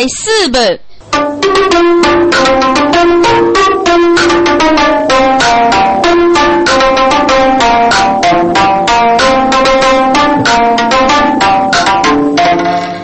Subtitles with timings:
[0.00, 0.78] 第四本。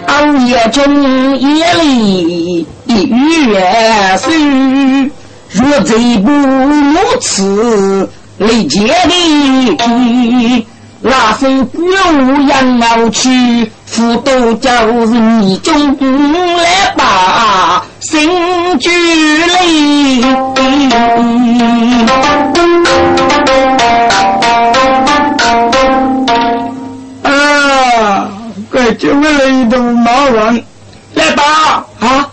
[0.06, 5.10] 熬夜中夜里一月水，
[5.50, 8.08] 若贼不如此，
[8.38, 10.66] 累劫的。
[11.06, 11.82] 那份孤
[12.48, 13.28] 羊要去，
[13.94, 14.68] 福都就
[15.06, 15.96] 是你中
[16.56, 18.28] 来把心
[18.80, 20.20] 聚累。
[27.22, 28.28] 啊，
[28.68, 30.60] 快救我了一头马王，
[31.14, 32.28] 来吧啊！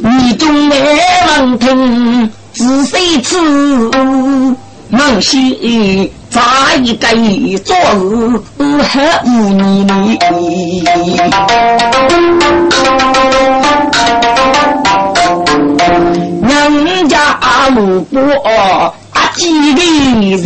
[0.00, 0.76] 你中来
[1.36, 2.32] 王听。
[2.54, 3.36] 是谁知？
[4.88, 6.42] 孟西在
[6.82, 7.08] 一个
[7.64, 7.74] 昨
[8.60, 9.86] 日还无你
[16.68, 17.16] 人家
[17.74, 18.20] 路过
[19.12, 19.40] 阿几
[19.74, 19.80] 个
[20.36, 20.44] 人，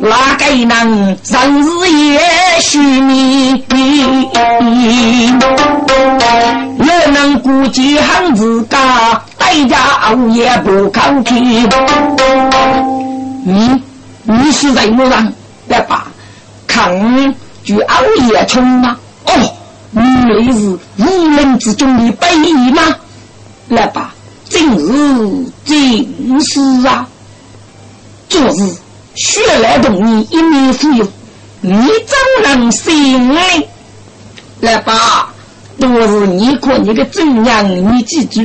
[0.00, 2.20] 哪个能生日也
[2.60, 3.64] 许你？
[6.78, 11.34] 我能顾及行自家，代价熬夜不抗拒。
[13.42, 13.82] 你
[14.24, 15.32] 你是在路上
[15.66, 16.06] 来把
[16.66, 18.96] 抗拒熬夜冲吗？
[19.24, 19.32] 哦，
[19.92, 22.82] 你是无人之中的百亿吗？
[23.68, 24.14] 来吧，
[24.50, 27.08] 正是正是啊！
[28.28, 28.76] 昨日
[29.14, 31.08] 血来动你一面富有，
[31.62, 33.40] 你怎能行呢？
[34.60, 35.32] 来吧。
[35.78, 38.44] 都是你可你的正娘，你记住，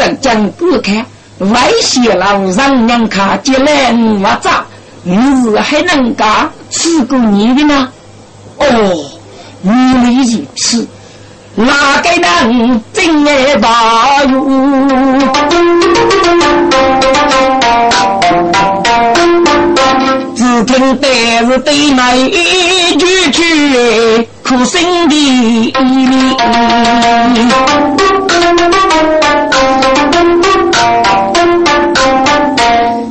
[0.00, 1.04] 真正不看
[1.40, 4.64] 外泄了，让娘看见来我咋？
[5.02, 7.90] 你是还能干吃过你的吗？
[8.56, 8.64] 哦，
[9.62, 10.88] 原来如此，
[11.54, 14.24] 哪个能真爱大？
[20.34, 21.08] 只听白
[21.42, 24.26] 日对麦一句句。
[24.42, 25.72] 苦心的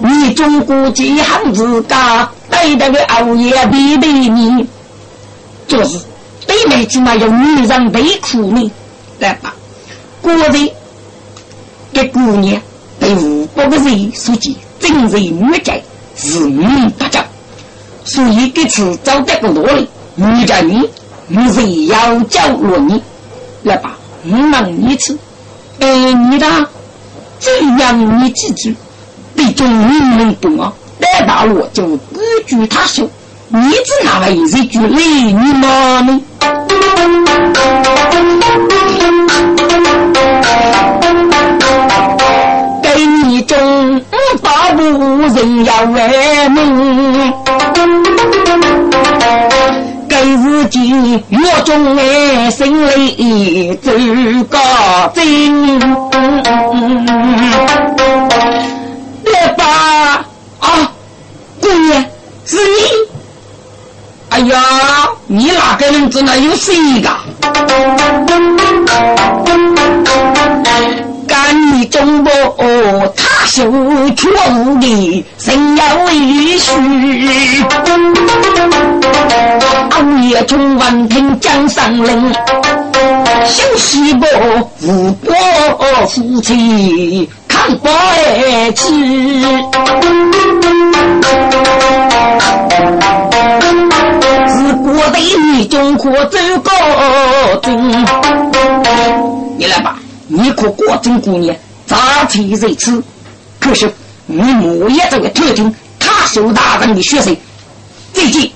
[0.01, 4.67] 你中国几行子家对待个熬夜比比你，
[5.67, 5.99] 就是
[6.47, 8.71] 对妹起码有女人被苦呢，
[9.19, 9.53] 来吧？
[10.21, 10.69] 果然，
[11.93, 12.61] 这姑娘
[12.99, 15.73] 被五百个人所见，真是女家
[16.15, 16.65] 是女
[16.97, 17.21] 不教，
[18.03, 20.89] 所以这次找这个罗里，女家女。
[21.31, 22.41] 你是要教
[22.79, 23.03] 你，
[23.61, 23.95] 来吧，
[24.25, 25.15] 我问一次，
[25.79, 26.47] 哎，你的
[27.39, 28.75] 这样你记住，
[29.35, 30.73] 对中你们懂啊？
[30.99, 33.09] 来吧，我就不举他手，
[33.47, 36.21] 你只拿了一句雷你妈呢？
[42.83, 44.01] 给你中
[44.43, 47.48] 大部人要为民。
[50.41, 50.89] 自己
[51.29, 53.91] 月中哎，心里走
[54.49, 54.57] 个
[55.13, 55.79] 真。
[59.25, 60.25] 来吧，
[60.59, 60.91] 啊，
[61.61, 62.05] 姑娘
[62.45, 62.71] 是你。
[64.29, 64.61] 哎呀，
[65.27, 67.09] 你哪个人只能有谁个？
[71.27, 72.31] 干你中国
[73.15, 73.28] 他
[73.59, 73.65] 手
[74.15, 76.09] 却无的，谁要委
[76.57, 76.71] 屈？
[79.89, 82.33] 暗夜中闻听江上令，
[83.45, 84.25] 小西伯
[84.83, 85.35] 无伯
[86.07, 87.89] 夫妻看不
[88.75, 88.93] 起。
[94.47, 96.71] 是国的你中可走高
[97.61, 98.05] 真，
[99.57, 99.99] 你来吧。
[100.27, 101.53] 你可果真姑娘，
[101.85, 101.97] 咋
[102.29, 103.03] 才如此？
[103.59, 103.91] 可是
[104.25, 107.35] 你莫也这个特征，他受大人的学生，
[108.13, 108.51] 最近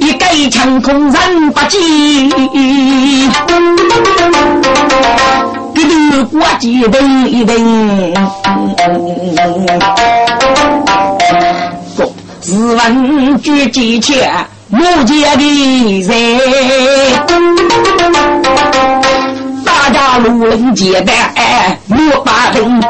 [0.00, 2.28] 一盖枪空人不济，
[5.74, 7.54] 给你过几等一等。
[12.40, 14.46] 自问举几千。
[14.68, 16.10] 目前的人，
[19.96, 22.82] 家路人接待莫把人，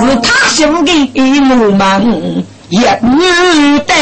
[0.00, 1.06] 是他兄弟
[1.40, 3.94] 木门也女的，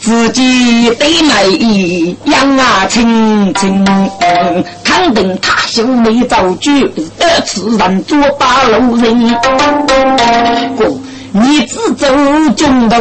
[0.00, 3.84] 自己对美养啊亲亲，
[4.84, 6.88] 看当定他兄没造句，
[7.18, 9.36] 二次人做八路人。
[10.78, 10.86] 哥，
[11.32, 12.06] 你只走
[12.56, 12.96] 中途，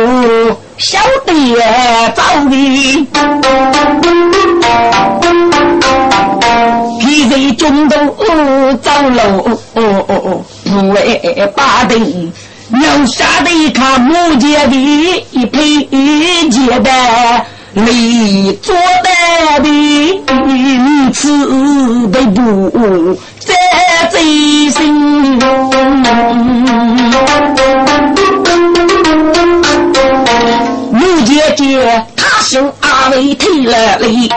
[0.79, 0.97] 晓
[1.27, 1.55] 得
[2.15, 3.07] 早的。
[7.13, 7.95] 皮在中途
[8.81, 9.61] 走路，
[10.63, 12.33] 不为八定。
[12.71, 15.85] 要杀的一看木结的，一配
[16.49, 16.89] 结的，
[17.73, 19.69] 你做的的，
[20.47, 21.27] 你吃
[22.07, 23.53] 的不在
[24.09, 24.17] 贼
[24.71, 25.39] 心。
[30.91, 34.31] 木姐姐，他手阿伟退了哩。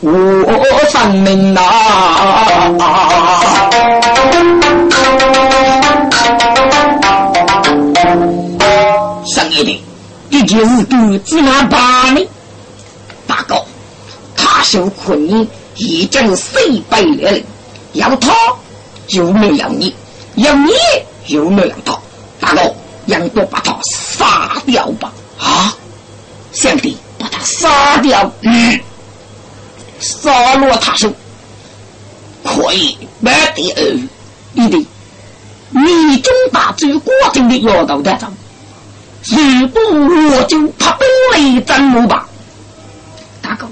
[0.00, 1.60] 我分明呐。
[9.26, 9.82] 上一的，
[10.30, 12.20] 一件事都只拿八呢。
[13.26, 13.64] 大哥，
[14.36, 16.58] 他受困已经四
[16.88, 17.40] 百年了，
[17.94, 18.32] 要他
[19.08, 19.94] 就没有你，
[20.36, 20.72] 要你
[21.26, 21.98] 又没有他。
[22.40, 22.74] 大哥，
[23.06, 25.12] 让我把他杀掉吧！
[25.40, 25.74] 啊！
[26.52, 28.78] 兄弟，把他杀掉，嗯，
[30.02, 31.12] 杀落他手，
[32.44, 33.82] 可以，没得二，
[34.54, 34.86] 一定，
[35.70, 38.34] 你中大最果真的摇头的上，
[39.30, 39.80] 如果
[40.36, 42.20] 我就怕本来怎么办？
[43.40, 43.68] 大哥，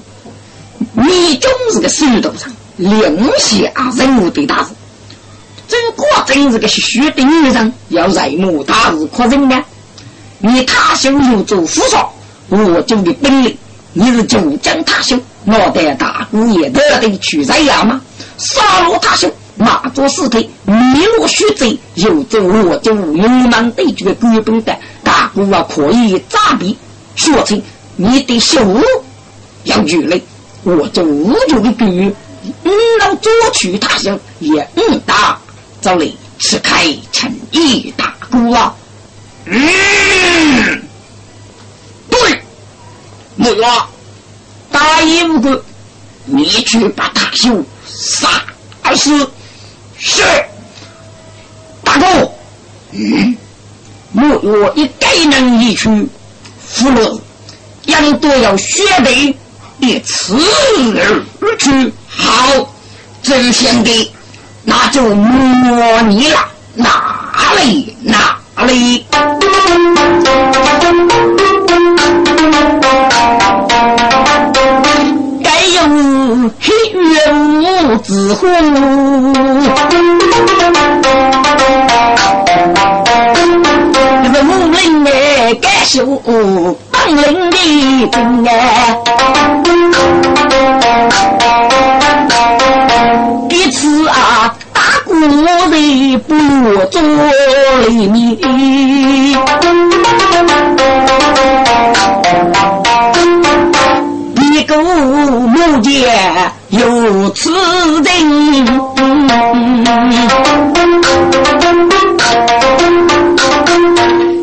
[0.93, 3.03] 你中是个石头上，两
[3.39, 4.71] 下人物对大事，
[5.67, 9.63] 这果真是个虚的女人，要人物大事可认的，
[10.39, 12.15] 你他兄又做副少。
[12.49, 13.57] 我军的本领，
[13.93, 18.01] 你是九江他兄，脑袋大姑爷得得去在衙吗？
[18.39, 26.77] 杀了他兄，马作尸体，灭落血贼，又做我军勇猛对决的根本的大姑啊，可以诈毙，
[27.17, 27.63] 说清
[27.97, 28.83] 你的羞辱
[29.65, 30.21] 要举来，
[30.63, 32.15] 我就无就的举，
[32.65, 35.39] 嗯，能捉取他兄也嗯打，
[35.81, 38.75] 这里是开城一大姑啊，
[39.47, 40.83] 嗯。
[43.37, 43.65] 木月，
[44.71, 45.63] 答应我，
[46.25, 48.29] 你去把他兄杀
[48.95, 49.31] 死。
[49.99, 50.23] 是，
[51.85, 52.07] 大哥。
[52.93, 53.37] 嗯，
[54.13, 55.89] 我我一该能一去，
[56.67, 57.21] 俘虏，
[57.87, 59.37] 杨多要血泪，
[59.79, 60.37] 一刺
[60.97, 61.93] 而去。
[62.09, 62.75] 好，
[63.23, 64.13] 真相的，
[64.65, 69.07] 那就摸你了，哪里哪里。
[76.61, 78.47] 黑月无子乎？
[84.23, 86.05] 那个木林哎，该修
[86.91, 88.51] 当林的兵哎。
[93.49, 95.15] 彼此啊，大鼓
[95.71, 96.35] 的不
[96.91, 97.01] 做
[97.89, 98.37] 里面。
[104.65, 107.51] 个木剑有此
[108.03, 108.13] 人，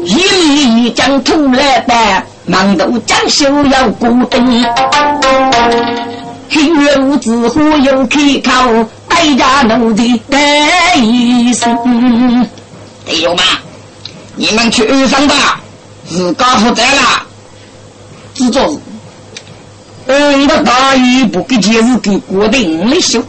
[0.05, 1.93] 一将出来的，
[2.45, 4.65] 忙都将手要固定。
[6.49, 11.77] 黑月无子忽悠开口，带家奴的带一声。
[13.05, 13.45] 弟兄们，
[14.35, 15.59] 你们去安生吧，
[16.09, 17.23] 自个负责了，
[18.33, 18.49] 只
[20.07, 20.15] 做。
[20.15, 23.21] 我大衣不给节日给国定的修，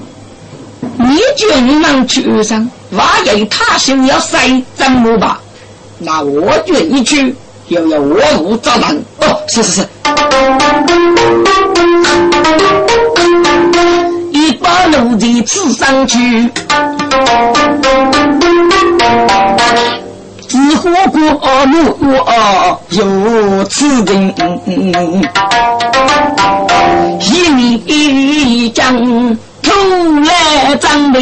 [0.96, 3.04] 你叫你们去上，万
[3.36, 5.36] 一他修要塞怎么办？
[5.98, 7.34] 那我愿意去，
[7.66, 9.04] 又要我负责任。
[9.20, 9.88] 哦，是是是，
[14.30, 16.48] 一把路的刺上去。
[20.48, 21.20] 吃火锅
[21.64, 24.34] 路啊有此人，
[27.20, 28.96] 一米一将
[29.62, 29.70] 头
[30.24, 31.20] 来张备，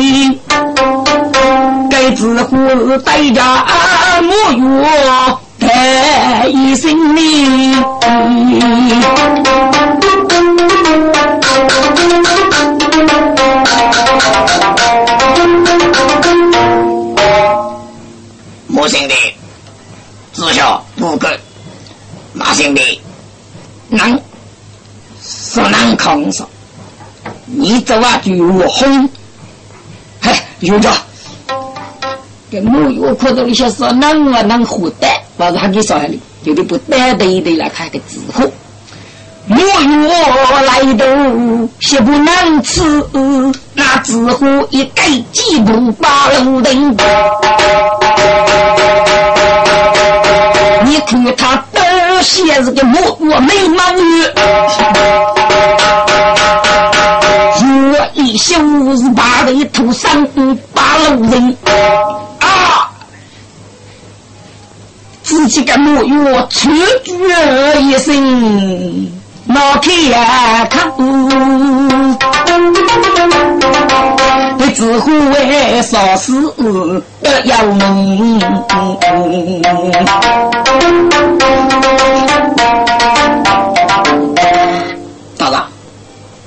[1.91, 3.43] 该子火带着
[4.23, 4.29] 木
[4.59, 4.85] 有
[5.59, 7.85] 带一身命。
[22.57, 23.01] 兄弟，
[23.91, 24.19] 能
[25.23, 26.49] 是能扛上。
[27.45, 29.07] 你走啊，就我轰，
[30.23, 30.91] 嘿，有着。
[32.51, 38.51] 跟木有看到一些说能啊能活的，我是还给说下里，有的不带的的来看个纸货。
[39.49, 40.09] 我月
[40.67, 41.05] 来到，
[41.81, 43.05] 血不能吃，
[43.75, 46.97] 那只乎一改几步把路人。
[50.85, 51.65] 你看他
[52.17, 54.01] 都写是个木我没毛女，
[57.93, 60.27] 我一宿是把人头上
[60.73, 61.55] 把路人。
[62.41, 62.89] 啊，
[65.23, 66.71] 自己个木月出
[67.05, 69.13] 绝一声。
[69.49, 70.93] 老天呀，看，
[74.59, 76.33] 你只会为啥事
[77.23, 78.41] 得要命？
[85.39, 85.63] 大人，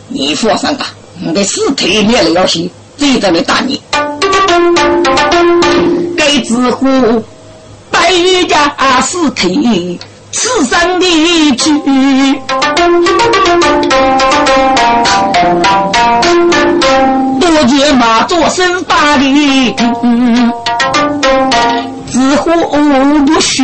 [0.10, 0.88] 你放心吧，
[1.22, 3.82] 你的尸体灭了要死，罪在你打你。
[6.18, 7.24] 该知乎
[7.90, 8.12] 百
[8.50, 9.98] 家尸体。
[10.32, 11.06] 此生的
[11.58, 11.74] 去，
[17.40, 19.76] 多见马做生大的，
[22.08, 22.52] 自乎
[23.26, 23.64] 不许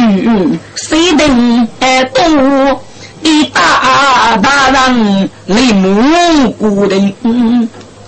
[0.75, 1.67] 谁能
[2.13, 2.79] 懂？
[3.21, 7.13] 一大大人来蒙古人。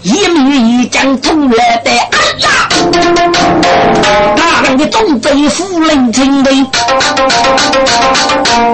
[0.03, 2.49] 一米一将突来的，哎呀！
[4.35, 6.51] 大人的忠贞夫人亲的，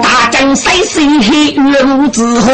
[0.01, 2.51] 大将三岁黑月如之后，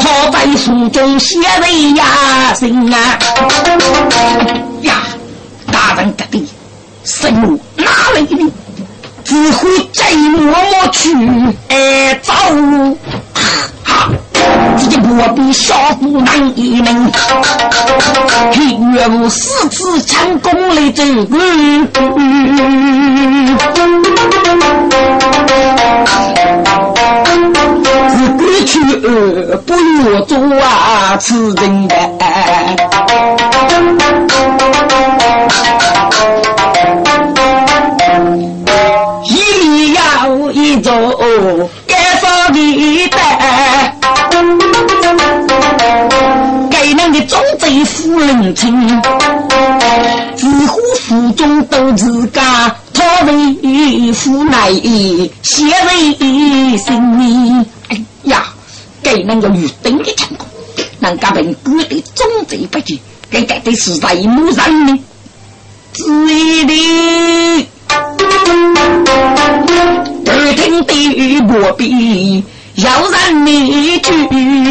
[0.00, 3.18] 他在书中写的呀心啊
[4.82, 4.94] 呀！
[5.72, 6.48] 大人得的，
[7.04, 8.52] 生母哪来的？
[9.24, 11.12] 只会再默默去
[11.68, 12.32] 哎走。
[14.76, 17.10] 自己不比小姑难一名，
[18.52, 21.38] 黑月无四次强攻来走过，
[28.66, 28.80] 去
[29.64, 29.72] 不
[30.12, 31.96] 要做啊，此人的。
[47.84, 49.02] 夫人亲，
[50.36, 54.72] 自乎府中都自家，他为夫乃
[55.42, 57.66] 写为心命。
[57.88, 58.46] 哎呀，
[59.02, 60.46] 给那个玉灯的成功，
[61.00, 62.98] 人家本哥的忠贞不屈，
[63.30, 64.98] 给给的是在母上呢，
[65.92, 67.68] 子义的，
[70.26, 72.44] 耳听的不必
[72.76, 74.65] 要让你去。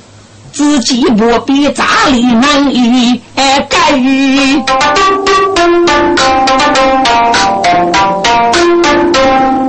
[0.51, 3.69] 自己不必咋里难以改。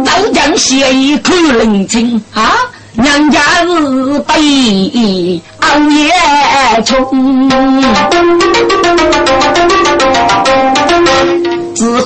[0.04, 2.52] 早将写一口冷清啊，
[2.94, 6.12] 人家是被熬夜
[6.84, 7.48] 冲。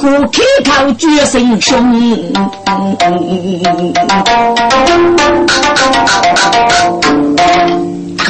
[0.04, 2.76] 自呼开口决心凶，大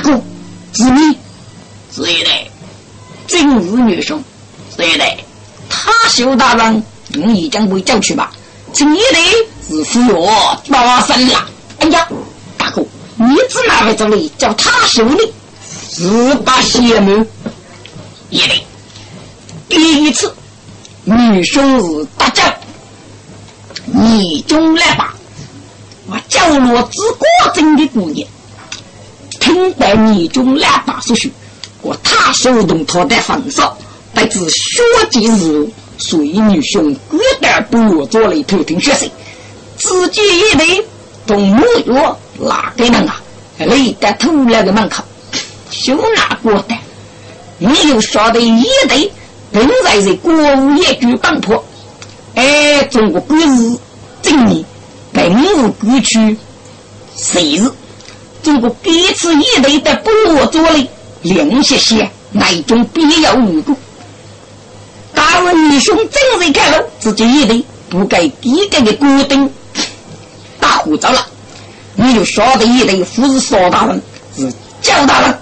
[0.01, 0.13] 哥，
[0.73, 1.19] 子你，
[1.91, 2.47] 子一代，
[3.27, 4.23] 今日女兄，
[4.77, 5.17] 子一代，
[5.69, 8.31] 他修大人，你已经被叫去吧？
[8.73, 9.19] 今一代
[9.67, 11.45] 是服我大生了。
[11.81, 12.07] 哎呀，
[12.57, 15.33] 大哥，你只哪位这里叫他修的？
[15.91, 17.27] 十八邪门，
[18.31, 18.63] 一代，
[19.69, 20.33] 第一次。
[21.05, 22.55] 女兄是大将，
[23.85, 25.15] 你中来吧。
[26.07, 28.27] 我叫罗之国真的姑娘，
[29.39, 31.31] 听得你中来吧所说，
[31.83, 33.77] 我他手动他的焚烧，
[34.15, 35.69] 不知血迹是
[35.99, 39.07] 所以女兄果断不我做了一头听血色，
[39.77, 40.87] 自己一队
[41.27, 43.21] 同木药哪个人啊？
[43.59, 45.05] 累得头那个门口，
[45.71, 46.75] 就拿过的，
[47.59, 49.13] 你又晓得一队。
[49.55, 51.65] 本在是国务业举办破，
[52.35, 53.79] 哎，中国国事
[54.21, 54.65] 正年，
[55.13, 56.37] 本日国区
[57.15, 57.71] 谁日？
[58.43, 60.89] 中国第一次一队的部落做的
[61.23, 63.77] 两些些，那种必要无故。
[65.15, 69.49] 大人女兄正在开路，自己一队不该低个的国定
[70.59, 71.25] 大火着了，
[71.95, 74.03] 你就晓得一队不是少大人，
[74.37, 75.39] 是焦大人，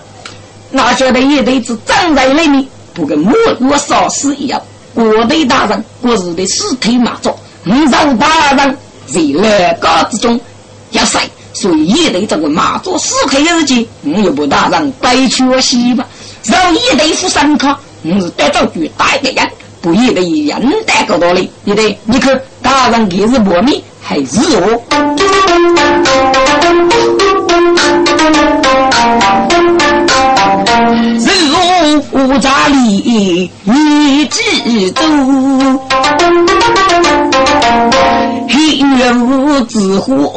[0.71, 2.69] 那晓得一队是站在那里。
[2.95, 4.61] 不跟莫我少死一样，
[4.95, 10.39] 国内大人，国日的尸体马座，五常大人在两个之中
[10.91, 11.19] 要死，
[11.55, 16.07] 所以也得这个马座尸体的日期，我又不大人白去我西吧。
[16.45, 19.49] 让一对副三卡，我是得到巨大的人，
[19.81, 21.51] 不一定人带个道理。
[21.65, 24.83] 你得，你看大人给是磨米还是我？
[32.15, 34.41] 如家里你知
[34.93, 35.03] 足，
[38.49, 40.33] 黑月无子虎，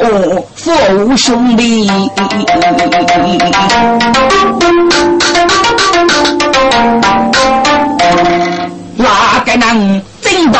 [0.54, 1.88] 父兄弟。
[8.96, 10.58] 哪个能真大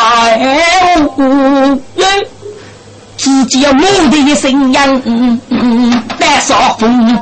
[3.37, 3.43] 武？
[3.43, 5.01] 自己要目的信仰，
[6.17, 7.17] 带少风，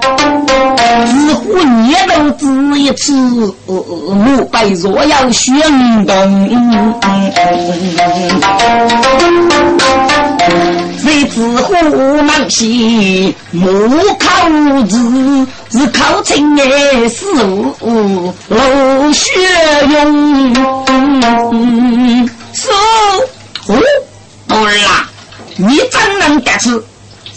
[1.08, 3.12] 似乎年头只一次，
[3.68, 5.54] 墓碑若要宣
[6.06, 6.16] 动，
[11.04, 13.70] 谁知乎忙西木
[14.18, 16.64] 口子，是靠亲爱
[17.10, 17.26] 师
[17.80, 19.32] 傅老学
[19.90, 20.56] 用，
[22.54, 22.70] 是
[23.68, 23.82] 哦，
[24.48, 25.10] 对啦。
[25.58, 26.72] 你怎能得知？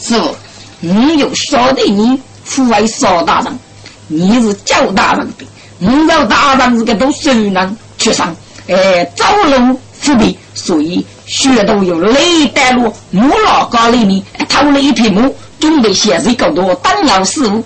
[0.00, 0.34] 师傅，
[0.80, 3.58] 我有晓得你父为邵大人，
[4.06, 5.46] 你是焦大人的，
[5.78, 8.34] 你要大人这个都受难去上，
[8.68, 15.28] 哎，走路不便，所以学都用雷带路，木老高里面偷了一匹马，
[15.60, 17.64] 准备写这个多当了师傅。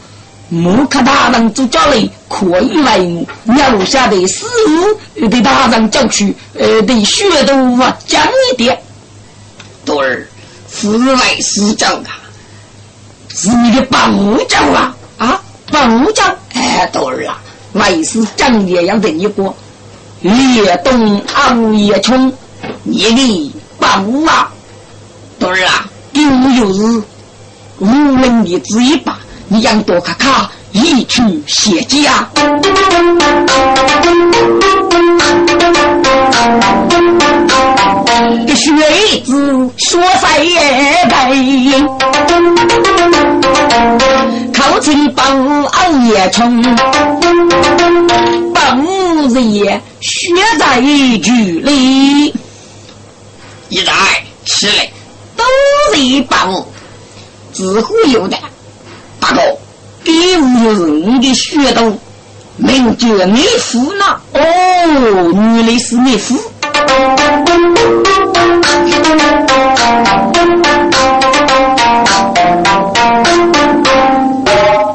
[0.49, 3.55] 木克大人做家里可以为我。
[3.55, 4.45] 留下的师
[5.17, 7.55] 傅对大人教去，呃，对学都
[8.07, 8.79] 讲一点，
[9.85, 10.29] 对儿。
[10.83, 12.19] 是来是教啊，
[13.29, 13.99] 是你的保
[14.49, 14.93] 教啊。
[15.17, 16.25] 啊，保教
[16.55, 17.39] 哎，豆儿啊，
[17.75, 19.55] 为师讲也要等一个，
[20.23, 22.33] 越东昂越冲，
[22.83, 23.87] 你的保
[24.27, 24.51] 啊，
[25.39, 27.03] 豆儿啊，丢又是
[27.79, 30.51] 无能的之一把，你让多卡卡。
[30.73, 32.27] 一去写家。
[38.47, 38.71] 个学
[39.25, 40.61] 子说在也
[41.09, 41.85] 背，
[44.53, 46.63] 考进本熬夜冲，
[48.55, 48.85] 本
[49.29, 49.29] 日
[50.01, 52.35] 学在局里，
[53.69, 53.93] 一在
[54.45, 54.93] 吃嘞
[55.37, 55.45] 都
[55.95, 56.65] 是本，
[57.53, 58.37] 自乎有的。
[59.19, 59.41] 大哥，
[60.05, 61.99] 第五就是你的学徒，
[62.57, 64.05] 名叫你夫呢？
[64.35, 64.41] 哦，
[65.33, 66.39] 原来是你夫。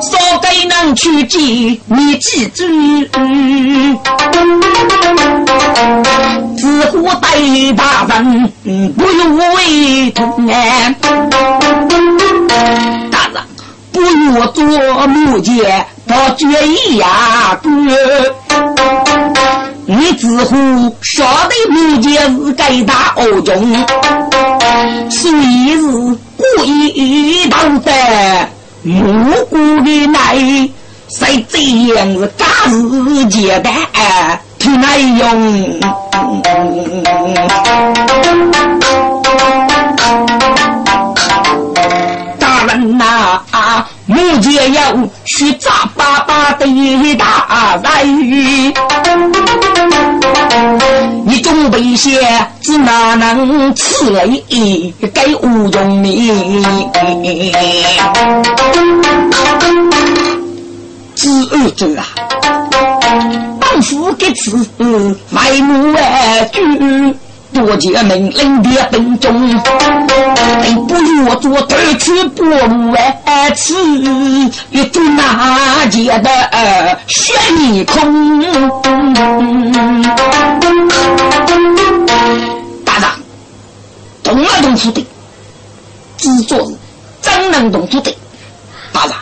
[0.02, 1.42] 少给能去见
[1.86, 2.64] 你记住，
[6.58, 8.52] 自乎对大人
[8.96, 10.96] 不用为痛哎，
[13.12, 13.44] 大人
[13.92, 14.64] 不用做
[15.08, 15.56] 木匠，
[16.08, 17.70] 到决意呀哥。
[19.90, 23.56] 你只乎晓得木匠是该打恶中，
[25.10, 25.82] 所以是
[26.36, 27.90] 故意当的
[28.84, 28.92] 无
[29.50, 30.70] 辜的来，
[31.08, 31.58] 谁这
[31.96, 33.74] 样子假事简单
[34.60, 35.80] 听来用。
[44.08, 46.66] 木匠要去砸爸爸的
[47.16, 48.74] 大人。
[51.26, 52.22] 你准备些，
[52.62, 54.42] 只哪能吃雷
[55.02, 56.64] 给吴中明？
[61.16, 62.06] 知二者啊，
[63.60, 64.52] 当夫给吃，
[65.32, 66.60] 外母外居。
[67.66, 69.60] 多接命令的兵中，
[70.88, 72.44] 不如我做头去不
[72.92, 73.74] 外吃，
[74.70, 76.30] 一做那件的
[77.08, 78.42] 悬空。
[82.86, 83.10] 大人，
[84.24, 85.06] 动了动土的，
[86.18, 86.72] 制作
[87.22, 88.16] 真能动土的，
[88.94, 89.14] 大人。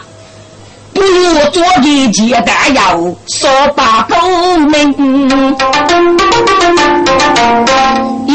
[0.93, 4.15] 不如我做的简单要说把狗
[4.57, 4.93] 命，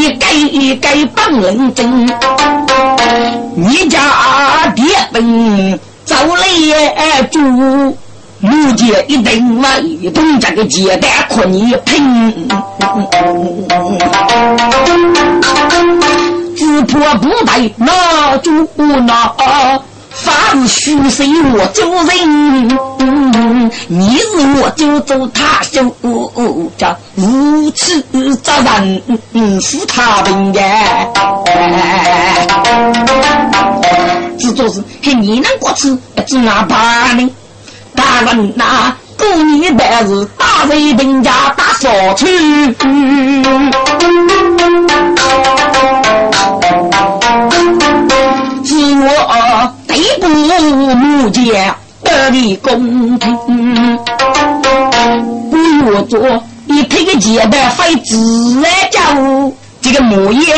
[0.01, 2.07] 一改一改本领真，
[3.55, 4.01] 你家
[4.75, 4.83] 爹
[5.13, 7.39] 本走来住，
[8.39, 12.49] 母姐一定为同这个简单可你拼，
[16.57, 19.35] 自破不带那住那。
[20.23, 22.69] 凡是虚岁我救人，
[23.89, 24.25] 你是
[24.61, 25.85] 我就走他就
[26.77, 28.03] 叫如此
[28.37, 30.61] 责任是他病的。
[34.39, 37.31] 只做是嘿你能过去，只拿把呢？
[37.95, 42.87] 大人呐，过年但是大人定家大扫除，自
[50.95, 53.37] 母家得的公平，
[55.51, 55.57] 不
[55.93, 56.21] 要做
[56.67, 60.55] 一配个钱的费自然家务这个木叶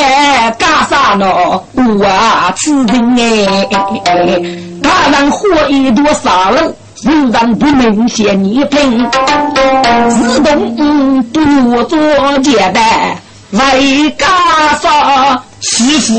[0.59, 1.27] 干啥呢？
[1.75, 3.69] 我此人哎，
[4.83, 6.75] 他让火一朵杀了。
[6.95, 9.11] 自然不能嫌你贫，
[10.09, 11.99] 自动不做
[12.45, 13.19] 接待，
[13.53, 14.29] 为干
[14.81, 15.43] 啥？
[15.61, 16.15] 媳妇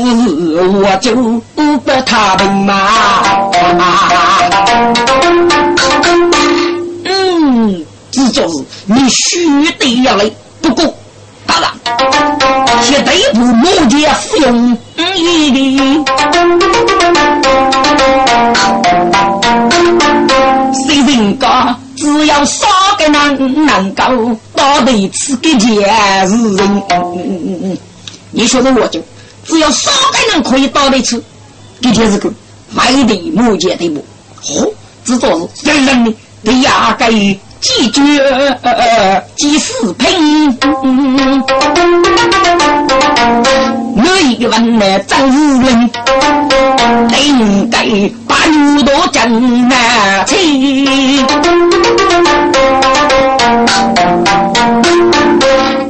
[0.80, 1.14] 我就
[1.54, 2.88] 不他们嘛。
[7.04, 10.30] 嗯，这就是你须得要来，
[10.62, 10.94] 不过
[11.46, 11.70] 当然，
[12.82, 16.04] 绝对不目接服用你
[20.86, 21.78] 谁人讲？
[22.04, 22.66] 只要少
[22.98, 26.82] 个人能够到得此个前世人，
[28.30, 29.00] 你说的我就
[29.46, 31.24] 只要少个人可以到得此，
[31.80, 32.30] 这就是个
[32.68, 34.04] 非得目前的目，
[34.42, 34.70] 嚯，
[35.02, 36.14] 只做是人人的
[36.44, 37.10] 得压根
[37.62, 38.02] 几绝
[39.36, 40.58] 几死拼。
[43.96, 45.90] 我一问呢，张夫人，
[47.24, 47.78] 应该
[48.26, 50.36] 把牛多挣拿去。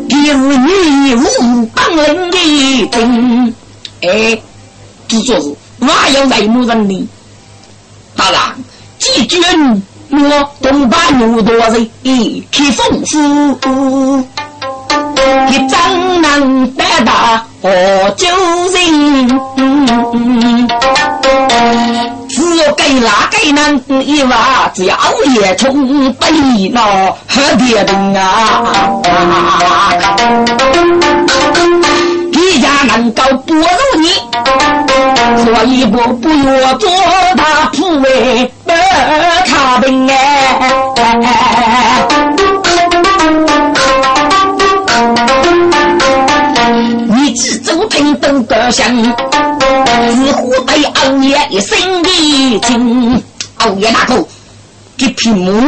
[0.08, 2.36] 今日你无帮人的
[2.92, 3.54] 兵，
[4.02, 4.38] 哎，
[5.08, 7.08] 只说是哪有内幕人呢？
[8.14, 8.40] 当然，
[8.98, 9.42] 季军
[10.10, 11.90] 我东把牛多人
[12.52, 14.28] 去丰富。
[15.50, 17.70] 一张能得到何
[18.10, 18.26] 九
[18.74, 19.40] 人？
[22.28, 23.72] 只有给那给那
[24.02, 24.94] 一娃，只要
[25.34, 26.82] 夜冲不离那
[27.26, 28.62] 何别等啊！
[32.32, 33.64] 一家能够不如
[33.96, 34.08] 你，
[35.42, 36.28] 所以我不
[36.60, 36.90] 要做
[37.34, 38.74] 他铺位的
[39.46, 40.60] 差兵哎。
[48.44, 52.10] 平等个相，似乎对欧爷一生的
[52.60, 53.22] 情。
[53.58, 54.26] 欧爷那个，
[54.96, 55.66] 这匹马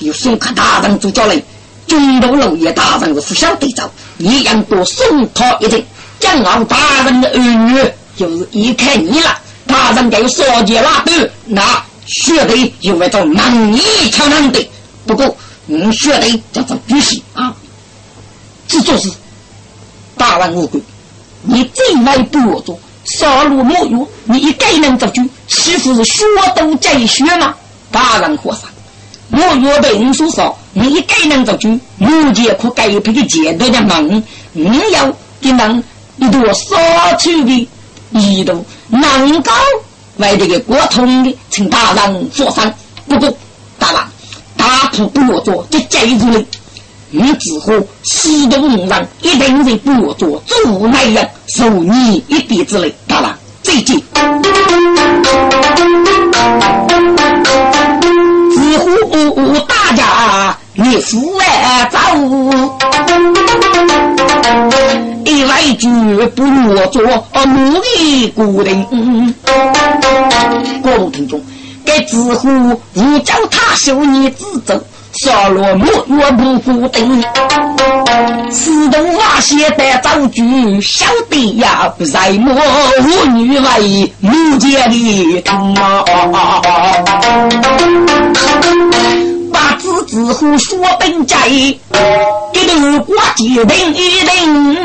[0.00, 1.42] 有送客大人做家来，
[1.86, 5.82] 中都老爷大人是不晓得走，一样多送他一程。
[6.20, 11.12] 将傲大人的儿女，就是一看你了，大人该有少节拉豆，
[11.44, 14.66] 那绝对有一种能力超能的。
[15.06, 17.54] 不过，你绝对叫做必须啊，
[18.66, 19.10] 这就是
[20.16, 20.80] 大人无辜。
[21.46, 26.24] 你最来不我做，杀戮木鱼，你一概能做主，岂不是血
[26.56, 27.54] 都在血吗？
[27.92, 28.62] 大人和尚，
[29.28, 35.84] 木鱼被人所杀，你一概能做主，目前可改变个阶段的梦，你要给人
[36.16, 37.68] 一朵杀出的
[38.12, 39.52] 一度，能够
[40.16, 42.72] 为这个国通的，请大人做上。
[43.06, 43.36] 不过，
[43.78, 44.00] 大人，
[44.56, 46.42] 大徒不我做，就记住了。
[47.16, 47.72] 你之后，
[48.02, 52.92] 西东人一定是不做做那样受你一点之类。
[53.06, 54.02] 当然，再见。
[58.50, 58.90] 之后
[59.68, 61.98] 大家你父外走，
[65.24, 65.88] 一来句
[66.34, 67.00] 不我做
[67.46, 68.84] 奴隶固定。
[70.82, 71.40] 各路听众，
[71.84, 72.50] 该之后
[72.94, 74.82] 无叫他受你之责。
[75.16, 77.24] 小罗木我不固定，
[78.50, 82.54] 四动瓦写的造句，小弟呀，不在我
[83.00, 86.04] 妇女为母家的疼啊！
[89.52, 91.78] 把字字呼说本在，一
[92.52, 94.84] 头挂几顶一顶。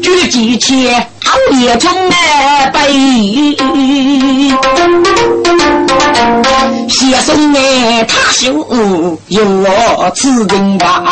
[0.00, 1.04] 举几千。
[1.52, 2.16] 也从来
[2.72, 3.56] 背，
[6.88, 8.66] 先生哎，他修
[9.28, 11.02] 有我此人吧，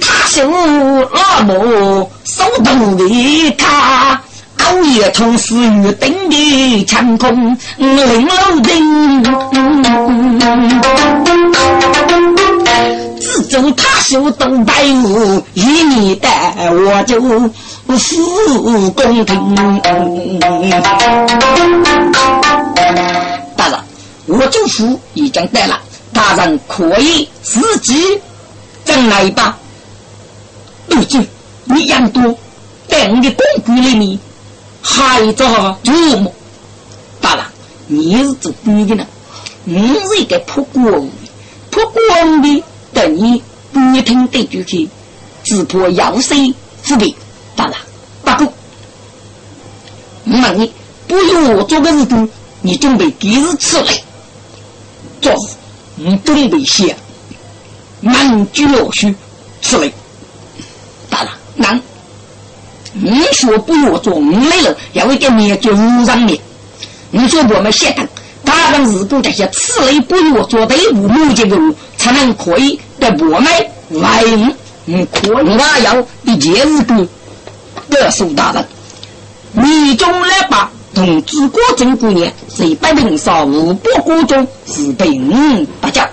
[0.00, 4.20] 他修老母手动的他，
[4.64, 9.22] 熬夜从事于等的强空零楼顶。
[13.24, 16.28] 自从他修东北路一年的，
[16.70, 19.54] 我就服公平。
[23.56, 23.80] 大人，
[24.26, 25.80] 我就服已经得了，
[26.12, 28.20] 大人可以自己
[28.84, 29.56] 进来吧。
[30.88, 31.26] 陆军，
[31.64, 32.36] 你养多，
[32.88, 34.18] 在我的公馆里面
[34.82, 36.34] 还着祖母。
[37.22, 37.44] 大人，
[37.86, 39.06] 你是做官的呢，
[39.64, 41.08] 你是一个破官的，
[41.70, 42.62] 破官的
[42.94, 44.88] 等你不听这句去，
[45.42, 46.34] 只怕要死
[46.82, 47.14] 之地。
[47.56, 47.74] 大人，
[48.22, 48.52] 不过，
[50.24, 50.72] 我问你，
[51.06, 52.28] 不用我做个日子，
[52.62, 54.02] 你准备几日出来？
[55.20, 55.56] 做事，
[55.96, 56.96] 你准备些，
[58.00, 59.14] 满居老许
[59.60, 59.92] 出来。
[61.10, 61.80] 大人，难。
[62.92, 66.38] 你说不要做，我来了，要一个面就无上面。
[67.10, 68.08] 你说我们现在
[68.44, 71.56] 大人如果这些此类不要做的五目这个
[71.96, 72.78] 才能可以
[73.12, 73.50] 对我们
[73.90, 74.22] 来
[74.86, 75.42] 嗯，可我
[75.82, 77.08] 要一件事干。
[77.90, 78.66] 告诉大人，
[79.52, 86.08] 你中来把同治国政姑娘是百名少五百国中是平不叫，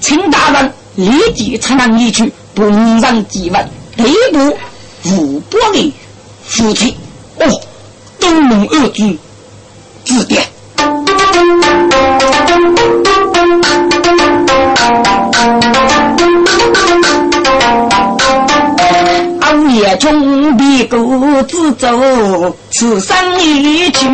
[0.00, 4.56] 请大人立即才能移去本上几问，逮捕。
[5.04, 5.94] 五百的
[6.44, 6.96] 夫妻
[7.38, 7.60] 哦，
[8.18, 9.16] 东龙二字
[10.04, 10.44] 字典。
[19.40, 20.96] 熬夜中的狗
[21.44, 21.88] 子走，
[22.70, 24.06] 此生一去，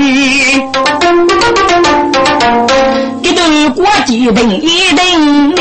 [3.23, 5.55] 一头过几等一等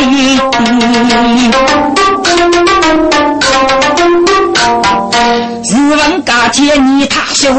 [5.63, 7.49] 自问家前你他修，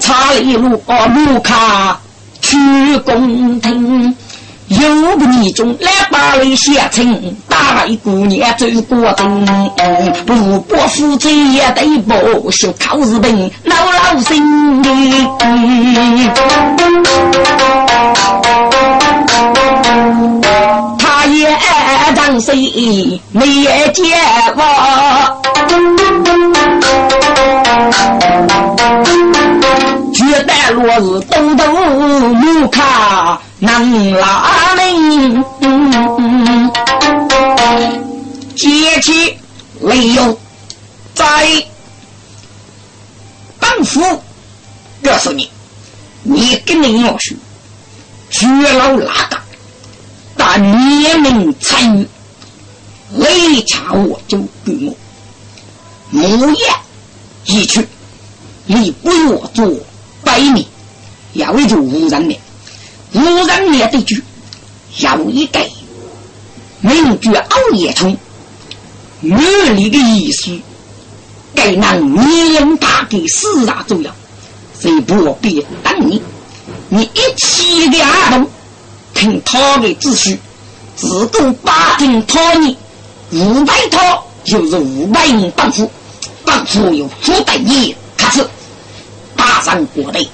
[0.00, 2.00] 查理路路卡
[2.48, 2.56] 去
[3.04, 4.16] 宫廷，
[4.68, 9.44] 有个女中来把雷写成，大位姑娘走过阵，
[10.24, 14.82] 不伯夫妻也得不修考日本老老心
[20.98, 21.54] 他也
[22.16, 23.44] 当谁没
[23.92, 24.18] 见
[24.56, 24.64] 过。
[30.38, 35.42] 绝代落日东东木卡能拉门，
[38.54, 39.36] 接起
[39.80, 40.38] 雷有
[41.12, 41.24] 在
[43.58, 44.00] 当府
[45.02, 45.50] 告诉你，
[46.22, 47.36] 你跟你要说，
[48.30, 49.36] 绝老哪个，
[50.36, 52.06] 但年龄参与，
[53.16, 54.94] 雷掐我就给我。
[56.10, 56.64] 木叶
[57.44, 57.88] 一去，
[58.66, 59.68] 你不要做
[60.28, 60.68] 百米，
[61.32, 62.38] 要一句无人面，
[63.14, 64.22] 无人面的句，
[64.98, 65.58] 要一个
[66.82, 68.14] 名句熬夜通，
[69.20, 69.34] 女
[69.74, 70.50] 里的意思，
[71.54, 74.14] 该让年龄大的四大重要，
[74.78, 76.20] 谁不必等你，
[76.90, 78.46] 你一起的阿东，
[79.14, 80.38] 听他的指示，
[80.94, 82.76] 自贡八听他你
[83.30, 85.90] 五百套就是五百人帮扶。
[86.44, 87.97] 帮扶有福德义，可是
[89.62, 90.28] 上国内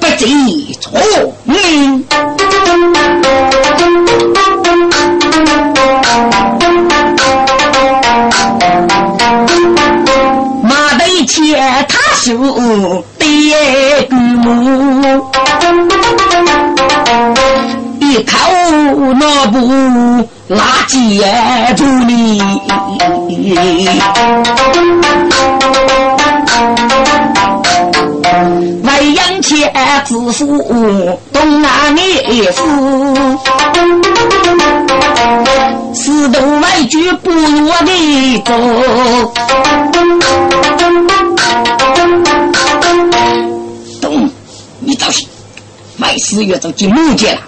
[0.00, 1.00] 不计错
[1.46, 2.04] 嗯。
[10.62, 11.56] 马背切
[11.88, 12.32] 他手
[13.18, 15.24] 叠骨木，
[18.00, 18.34] 一头
[19.14, 19.58] 那不
[20.48, 21.22] 垃圾
[21.76, 22.42] 处理。
[29.52, 32.62] 为养妻子夫，东南烈士，
[35.94, 38.52] 四头为举不弱的走。
[44.00, 44.30] 东，
[44.80, 45.28] 你当心，
[45.96, 47.40] 卖四月走进木界了。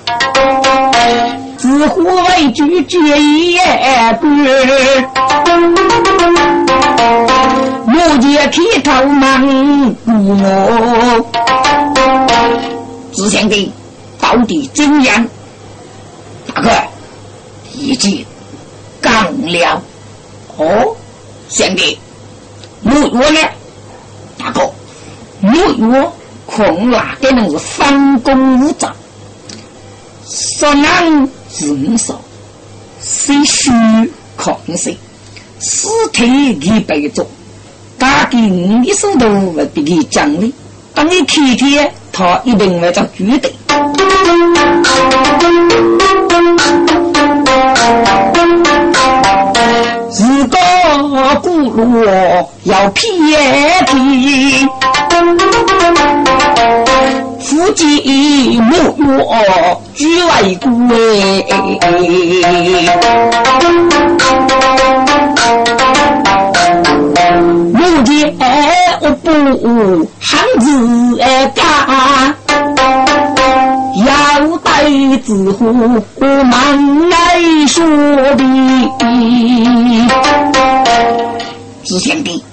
[1.57, 3.81] 自虎为举决一官。
[7.87, 11.25] 木剑劈头忙我，
[13.25, 13.71] 只想给
[14.21, 15.27] 到底怎样？
[16.53, 16.71] 大哥，
[17.75, 18.23] 已经
[19.01, 19.83] 干了。
[20.59, 20.95] 哦，
[21.49, 21.99] 兄弟，
[22.83, 23.41] 木我呢？
[24.37, 24.71] 大哥，
[25.41, 25.59] 木
[25.91, 26.13] 我
[26.45, 28.95] 恐哪个能是三公五长？
[30.29, 32.21] 说难是少，
[33.01, 33.71] 谁虚
[34.37, 34.99] 抗谁？
[35.61, 37.27] 尸体一百种。
[37.99, 40.53] 他给你手头会比你讲的，
[40.95, 43.53] 当你天天他一定会做绝对。
[50.17, 50.57] 如果
[51.43, 52.07] 古路
[52.63, 53.05] 要偏
[53.87, 54.69] 僻，
[57.41, 60.71] 夫妻莫约居外归。
[67.73, 68.15] 目前
[69.01, 71.17] 我不母汉子
[71.55, 72.35] 家，
[74.07, 74.85] 要带
[75.19, 75.73] 子户
[76.45, 77.17] 满来
[77.67, 77.85] 说
[78.35, 78.45] 的。
[81.83, 82.45] 只想的，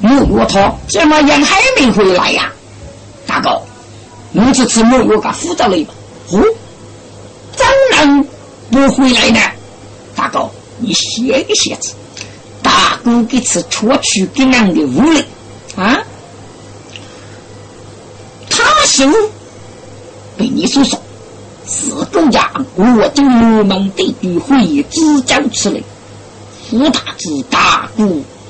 [0.00, 2.52] 木月他怎么样还没回来呀？
[3.26, 3.60] 大哥，
[4.32, 5.94] 你这次木月个负责了吧？
[6.32, 6.42] 哦，
[7.56, 8.24] 怎能
[8.70, 9.40] 不回来呢？
[10.14, 10.48] 大哥，
[10.78, 11.94] 你歇一歇子。
[12.62, 15.24] 大哥这次出去给俺的屋里
[15.78, 16.02] 啊，
[18.50, 19.12] 他姓
[20.36, 21.00] 被你所说，
[21.68, 25.80] 是公家我就流氓的聚会议只讲出来，
[26.68, 28.04] 胡大子大哥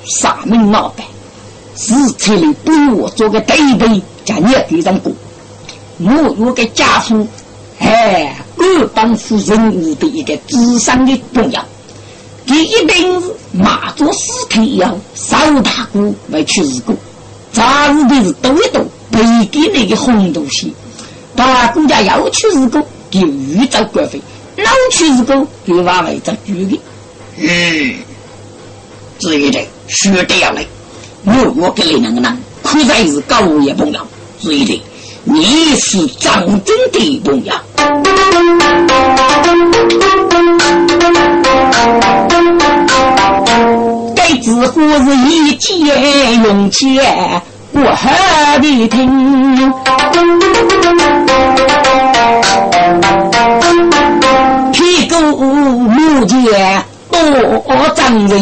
[0.07, 1.07] 杀门老板，
[1.77, 5.13] 是出来对我做个对对，叫你给上过，
[5.99, 7.29] 我我给家属，
[7.79, 11.63] 哎，各帮夫人物的一个智商的重要。
[12.47, 16.97] 第一定是马做尸体一样，少大姑来去日过，
[17.59, 19.19] 杂日的是多一多，背
[19.51, 20.73] 给那个红东西。
[21.35, 24.21] 大姑家要去日过，就预早管费；
[24.57, 26.81] 老去日过，就往外找住的。
[27.37, 27.95] 嗯，
[29.19, 30.65] 这一点说得要来，
[31.25, 34.07] 我我给你两个人，可在是高也不要。
[34.41, 34.79] 这一点，
[35.25, 37.53] 你是张真的朋友。
[44.41, 47.43] 似乎是一见用钱，
[47.73, 49.73] 我何必听？
[54.73, 55.17] 屁股
[55.83, 57.19] 木剑多
[57.95, 58.33] 脏人，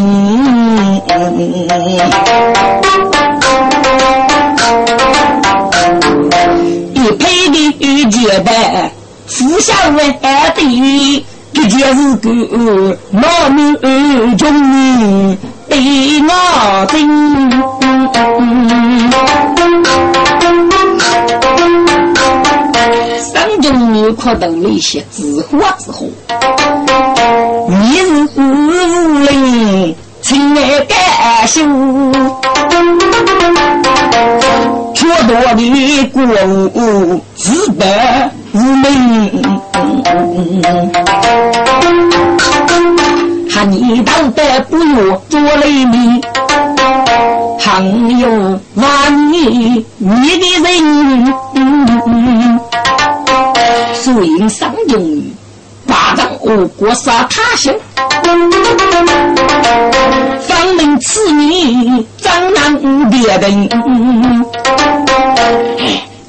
[6.95, 7.55] 一配的
[8.11, 8.91] 结拜，
[9.27, 10.57] 富下万的。
[11.53, 14.53] 这件事个老命中
[15.69, 15.79] 对
[16.23, 16.97] 我真，
[23.21, 26.07] 三中女可等那些自火自火，
[27.69, 28.41] 你是无
[29.25, 30.97] 人情爱感
[31.47, 31.61] 受，
[34.95, 36.23] 却多的过
[36.75, 38.31] 午自白。
[38.53, 38.83] 无名，
[43.49, 46.23] 喊你当得不如做雷鸣，
[47.59, 47.83] 还
[48.19, 52.61] 有万你你的人，
[53.95, 55.33] 所以上中女
[55.87, 57.75] 巴掌恶过杀他乡，
[60.47, 63.69] 方明此女张难别人，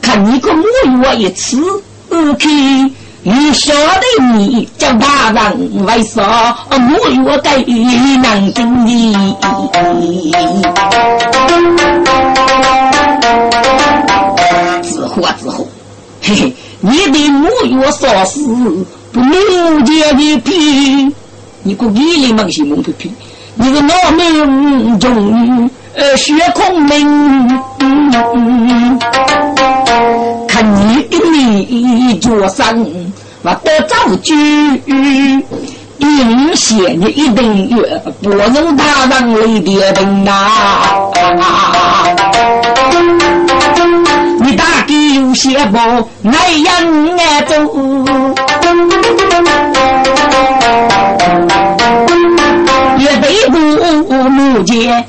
[0.02, 0.64] 看你个母
[1.04, 1.58] 我一次。
[2.10, 2.48] 不去，
[3.30, 6.78] 你晓得你叫大人为啥我
[7.10, 7.58] 越该
[8.22, 9.36] 难听你？
[14.82, 15.68] 自活自活，
[16.22, 18.48] 嘿嘿，你的母越少死，
[19.12, 21.14] 不了解的皮，
[21.64, 23.12] 你个你里梦西蒙皮皮，
[23.56, 27.60] 你是老命中呃血空门。
[31.18, 32.86] 看你的你脚上
[33.42, 34.34] 我得早居，
[35.98, 40.32] 阴险的一定月，不能大人来的等呐。
[44.40, 45.78] 你大概有些不
[46.30, 47.56] 爱养爱走，
[52.98, 55.06] 也得不目见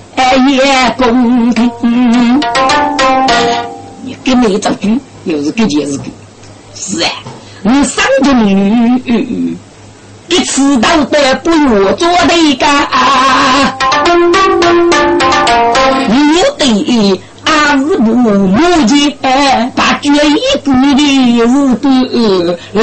[0.49, 2.41] 也公平。
[4.03, 5.01] 你给你这句。
[5.29, 6.05] 又是这件事个，
[6.75, 7.11] 是啊，
[7.63, 9.55] 你三个女，
[10.27, 12.89] 你迟到的不如做的干，
[16.09, 19.19] 你得阿是不母亲，
[19.77, 20.99] 把决一个的
[21.43, 22.83] 日子来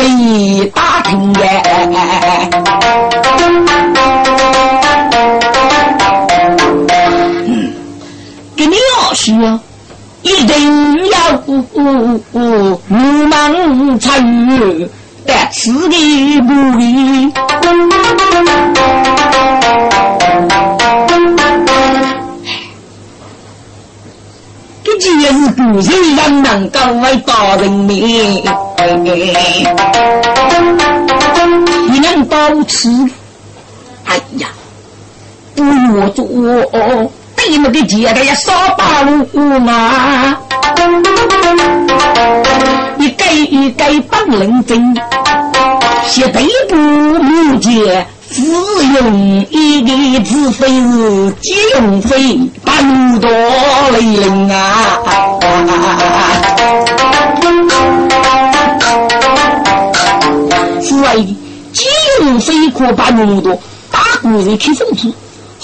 [0.72, 1.42] 打听呀。
[7.48, 7.74] 嗯，
[8.56, 9.60] 给你老师啊。
[10.26, 11.62] 一定要不
[13.28, 14.90] 忙参与，
[15.24, 17.32] 但此地不离。
[24.84, 28.44] 这件事故人让能够为大人民，
[31.92, 32.90] 你能保持？
[34.06, 34.48] 哎呀，
[35.56, 35.64] 不
[35.94, 36.26] 我做。
[37.50, 40.38] 你们的姐的也少八路嘛，
[42.98, 43.26] 你该
[43.78, 44.96] 该帮人真，
[46.08, 53.30] 写对不母姐，只用一个字费是借用费，把把怒多
[53.94, 55.00] 雷灵啊！
[60.82, 61.24] 是为
[61.72, 61.88] 金
[62.20, 63.58] 龙飞过把怒多
[63.90, 65.14] 打过人开手指，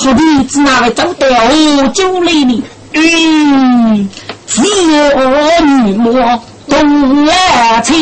[0.03, 1.27] 何必只拿来走掉
[1.89, 2.63] 酒里的？
[2.93, 4.09] 嗯，
[4.47, 4.61] 是
[5.15, 5.21] 我
[5.65, 6.39] 女魔。
[6.69, 7.93] 东来去，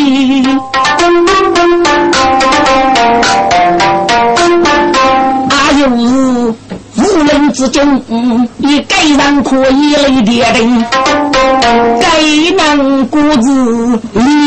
[5.49, 6.28] 啊，又是
[7.51, 8.01] 之中，
[8.57, 10.85] 一个人可以来点灯，
[11.99, 12.07] 该
[12.55, 13.99] 能果子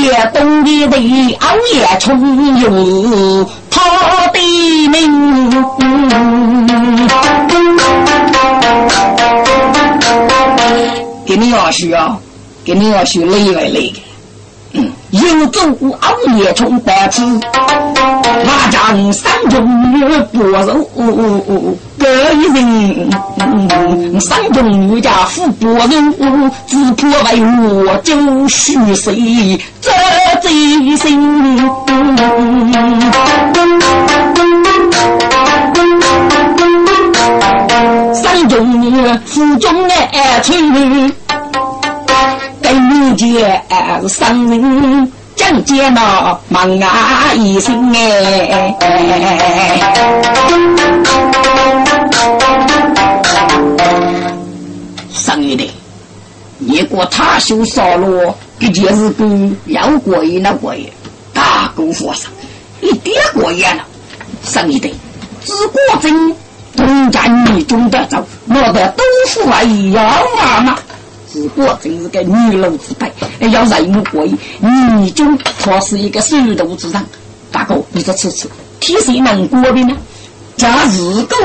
[0.03, 0.97] 也懂得的
[1.41, 2.19] 熬夜从
[2.61, 3.81] 容他
[4.29, 4.39] 的
[4.89, 4.93] 命，
[11.27, 12.19] 给你要需要，
[12.65, 13.93] 给你要需累来累
[15.13, 15.61] 有走
[16.01, 20.01] 熬夜冲白子，马将三中女
[20.33, 23.11] 不如个人，
[24.19, 25.79] 三中女家富不肉，
[26.67, 27.43] 只破为
[27.85, 29.91] 我就虚岁这
[30.41, 31.61] 贼心。
[38.15, 40.41] 三中女腹中爱
[42.73, 43.13] 吹。
[43.15, 48.75] 见生人将见那忙啊一声哎，
[55.13, 55.71] 生意的，
[56.59, 60.91] 你过他修烧罗，这件事跟要过瘾那过瘾，
[61.33, 62.31] 大功夫上
[62.81, 63.85] 一点过瘾了。
[64.45, 64.93] 生意的，
[65.45, 66.35] 自果真
[66.77, 68.05] 东家女中的。
[68.07, 68.95] 走，我的。
[68.97, 69.63] 都是来
[69.93, 70.79] 要啊嘛。
[71.35, 73.11] 如果真是个女奴之辈，
[73.51, 74.39] 要任务过硬，
[74.99, 75.25] 你就
[75.59, 77.03] 他是一个手头之人。
[77.51, 78.49] 大哥，你这次次
[78.81, 79.97] 替谁能过的呢？
[80.57, 81.37] 假如果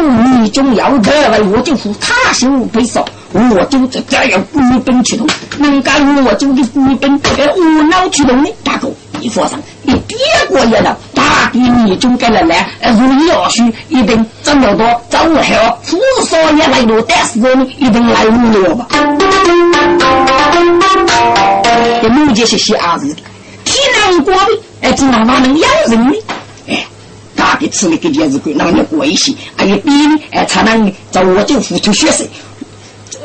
[0.41, 5.27] 你中要得了，我就扶他修被杀，我就这这样孤本驱动，
[5.57, 7.19] 能干我就的孤本
[7.57, 8.49] 无脑驱动呢。
[8.63, 9.57] 大哥，你放心，
[9.87, 10.19] 一点
[10.49, 10.97] 过瘾了。
[11.13, 12.67] 大地你中给人来，
[12.99, 18.87] 如意而去，一定这么多，走后扶少爷来路，但是呢，一定来不了吧？
[22.01, 23.15] 这目前是写儿子，
[23.63, 26.13] 天难过的，哎，只能哪能养人呢？
[26.67, 26.85] 哎，
[27.35, 29.33] 大的吃的这件事，哪能过一些？
[29.55, 32.29] 还有比呢，哎，才能在我就付出血水。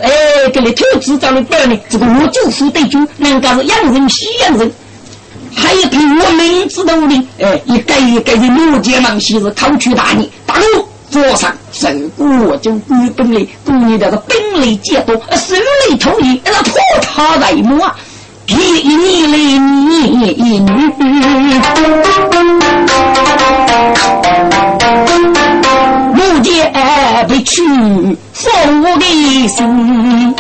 [0.00, 0.10] 哎，
[0.52, 4.72] 给你投资找的表呢，这个我就付对就能够是养人，喜养人。
[5.54, 15.54] 还有凭我名知道的，哎，一个一个的六节忙西是考取大你，大路桌上受过就归本里，故意的是本领皆多，手
[15.88, 17.90] 里头一那拖沓来摸，
[18.46, 20.70] 一你来你一女，
[26.14, 26.72] 木剑
[27.28, 27.62] 被取
[28.32, 30.34] 风的心。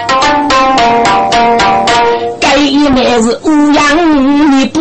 [3.12, 4.80] 乃是乌阳你不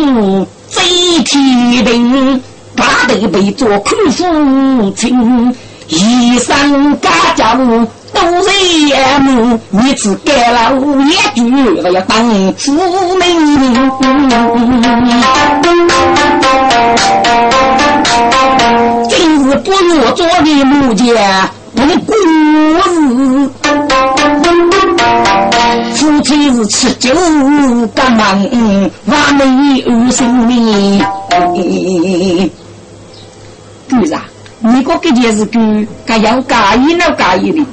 [0.70, 0.80] 贼
[1.26, 2.42] 天兵，
[2.74, 5.54] 大头被做苦父亲，
[5.88, 8.22] 一生家家务都
[8.88, 11.42] 人母，你只改了一句，
[11.84, 12.26] 我要当
[12.56, 12.72] 父
[13.18, 13.22] 命。
[19.10, 21.04] 今日不若做的木匠，
[21.74, 22.16] 不过
[22.88, 23.50] 日。
[26.02, 27.14] 夫妻是吃酒
[27.94, 28.44] 干忙，
[29.04, 31.00] 万没有生命。
[33.88, 34.24] 对啥？
[34.58, 37.64] 你个这件事跟该要介意那介意的，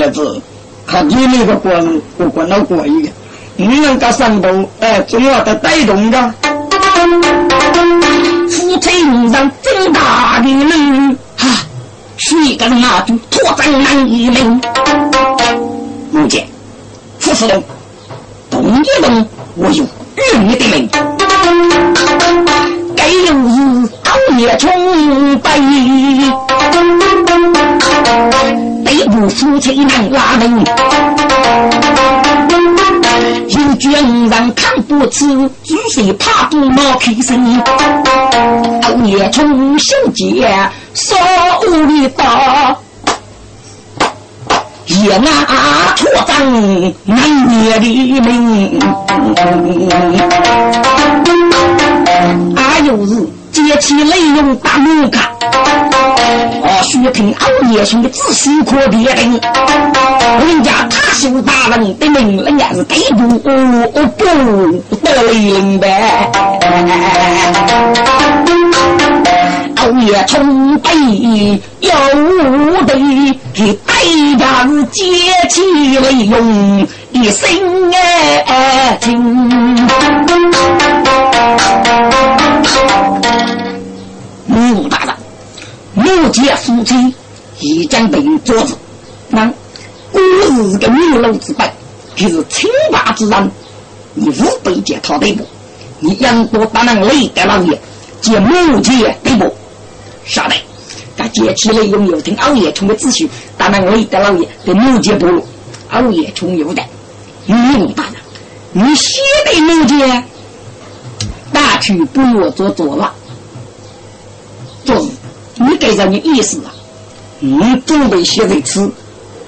[0.00, 0.40] 儿子，
[0.86, 3.08] 看你那个官，我管到过意的。
[3.56, 4.48] 你能搞上头，
[4.78, 6.34] 哎，总要得带动的。
[8.50, 11.48] 夫妻遇上真大的人，哈，
[12.46, 14.60] 一个人啊，就脱缰难一命。
[17.24, 17.64] 副司令，
[18.50, 19.82] 动一动，我有
[20.40, 20.86] 你的命。
[22.94, 24.70] 该有日熬夜冲
[25.38, 25.50] 背，
[28.84, 30.62] 背部夫妻难拉门。
[33.48, 33.90] 有军
[34.28, 35.26] 人看不起，
[35.62, 37.58] 只是怕不冒开身。
[38.82, 40.46] 熬夜冲心结，
[40.92, 41.16] 少
[41.66, 42.78] 无力道。
[44.86, 45.30] 也拿
[45.96, 46.36] 错账
[47.04, 47.18] 难
[47.48, 47.86] 灭的
[48.20, 48.78] 命，
[52.54, 55.30] 啊又是接起雷用大木卡，
[56.62, 59.40] 啊须听熬夜兄的仔细可别定，
[60.40, 63.48] 人家他修大人的命，人家是给不不
[64.90, 66.30] 不得雷灵呗。
[69.84, 70.90] 熬也冲背
[71.80, 71.90] 有
[72.86, 72.94] 的，
[73.52, 73.92] 给大
[74.38, 75.04] 家是接
[75.50, 75.60] 起
[75.98, 79.20] 为用一声哎听。
[84.46, 85.14] 穆大人，
[85.92, 87.14] 穆家夫妻
[87.60, 88.74] 已经被捉住，
[89.28, 89.52] 那
[90.10, 91.70] 古日的牛龙之辈，
[92.16, 93.50] 就是清白之人，
[94.14, 95.44] 你无被解他对不？
[96.00, 97.78] 你杨过大人雷德老爷。
[98.20, 99.54] 接木姐对不？
[100.24, 100.54] 晓得。
[101.16, 105.46] 他接起来拥有听熬夜冲的秩序，当然我一得老爷对木姐不如
[105.90, 106.82] 熬夜冲有的。
[107.46, 108.14] 嗯，大人，
[108.72, 110.24] 你写的木姐，
[111.52, 113.14] 大去不我做做了。
[114.84, 115.08] 做，
[115.56, 116.74] 你给人的意思啊？
[117.38, 118.90] 你准备写这次，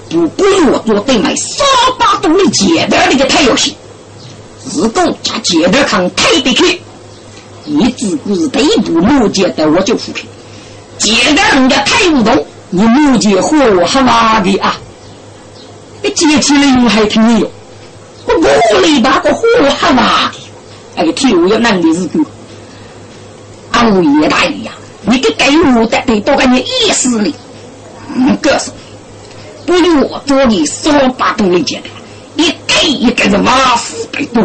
[0.09, 1.65] 不不我做对买三
[1.99, 3.75] 八度的借的那个太阳戏，
[4.73, 6.81] 如果加借的看太得去。
[7.65, 10.25] 你只顾是北部木姐的，我就扶贫。
[10.97, 14.75] 接着人家太不懂，你木姐和我还挖的啊！
[16.01, 17.51] 你接起来用还挺有，
[18.25, 18.33] 我
[18.73, 19.41] 我里把个火
[19.79, 20.37] 还挖的，
[20.95, 22.19] 那个铁路要难的是个。
[23.71, 24.71] 俺爷大爷呀，
[25.01, 25.45] 你给给
[25.75, 27.33] 我的得多给你意思哩。
[28.15, 28.71] 嗯，告诉
[29.65, 34.43] 不如我做你三百多的接的，一给一个是马虎的多。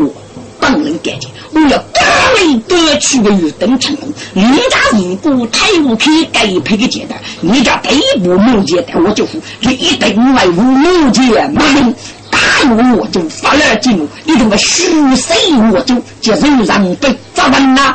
[0.61, 4.13] 本人感觉，我要得来得去的与等成功。
[4.35, 11.95] 人家如果太不以该配的阶段，你家第一步木阶段我就服，你一定为我木阶马名，
[12.31, 12.39] 打
[12.69, 15.33] 入我就发了进入，一定会虚死
[15.73, 17.95] 我就接受让被咋办呐？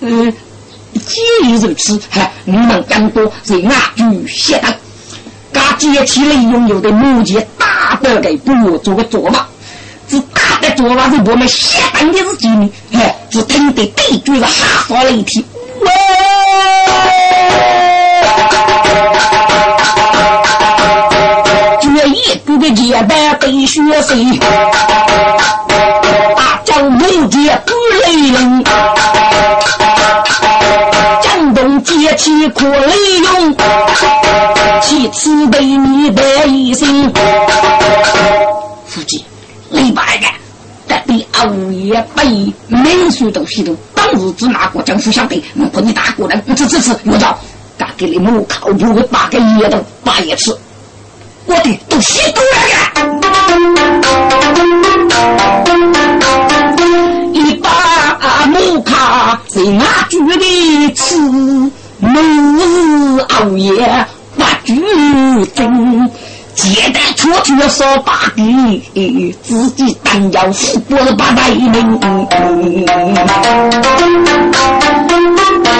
[0.00, 0.32] 嗯，
[0.94, 4.74] 既然如此，哈，你们更多是俺就写的，
[5.52, 9.46] 噶接起来拥有的木阶大得给不如做个做嘛。
[10.08, 15.44] 是大的做法是我们下班的事情，哎，只听得对嘴是哈发了一天，
[15.80, 15.90] 喂，
[21.80, 24.38] 这一个个接班被学生，
[26.36, 27.72] 大叫木姐不
[28.06, 28.64] 雷人，
[31.22, 33.56] 江东接起可雷用，
[34.82, 37.12] 其次被你的一声，
[38.86, 39.24] 夫妻。
[41.46, 47.38] 李白的，得比欧爷背美术都西头，当日只拿过政府晓得，我不你大过人，这这次我找，
[47.76, 50.58] 敢给你们靠谱的八个爷都八一次，
[51.46, 52.92] 我的都吸毒了呀！
[57.32, 61.16] 一把木卡是俺举的吃，
[61.98, 64.74] 母欧爷不举
[65.54, 66.10] 真。
[66.54, 71.98] 接待出去要说八弟，自己当要富过了八百名。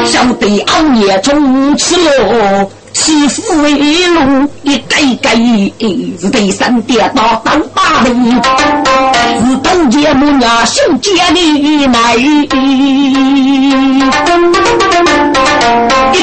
[0.07, 3.72] 晓得熬夜从此喽，欺负为
[4.09, 5.34] 奴，一改改
[6.18, 12.14] 是对三爹打当八名，是当家母娘修家的奶。
[12.16, 12.47] 一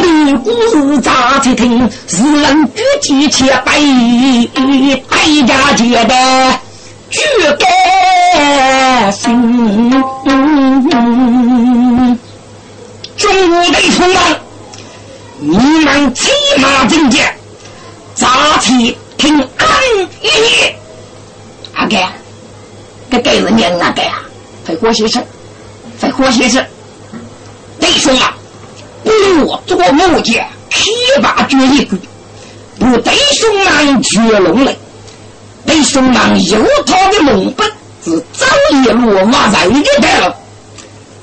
[0.02, 1.90] 段故事咋去听？
[2.08, 3.74] 是人举起千百，
[5.10, 6.16] 百家接的
[7.10, 7.20] 举
[7.60, 9.22] 甘心。
[13.18, 14.18] 中午的同们，
[15.44, 16.30] 你们骑
[16.62, 17.36] 马进见，
[18.14, 19.68] 咋去听安
[20.22, 20.30] 逸？
[21.74, 21.98] 阿哥，
[23.10, 24.20] 这给人念阿哥呀，
[24.64, 25.20] 快活些事，
[26.00, 26.64] 快活些事，
[27.80, 28.38] 弟兄啊！
[29.04, 29.10] 不
[29.48, 30.92] 我做木匠，提
[31.24, 31.98] 拔绝一个，
[32.78, 34.78] 不弟兄们绝龙嘞。
[35.66, 37.68] 弟兄们有他的龙本，
[38.06, 40.36] 是早已落马在一代了。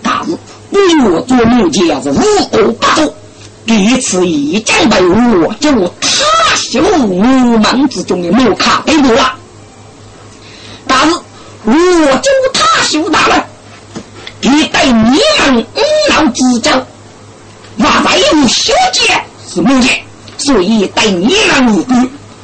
[0.03, 0.37] 但是
[0.71, 3.15] 不我做木匠是无功不做，
[3.69, 7.23] 第一次一将被我就他修五
[7.59, 9.35] 门之中的木卡被夺了。
[10.87, 11.15] 但是
[11.67, 13.45] 我就他修大了，
[14.41, 16.71] 给带你们五老之交。
[17.77, 19.91] 我为有小姐是木匠，
[20.39, 21.95] 所以对你们无辜。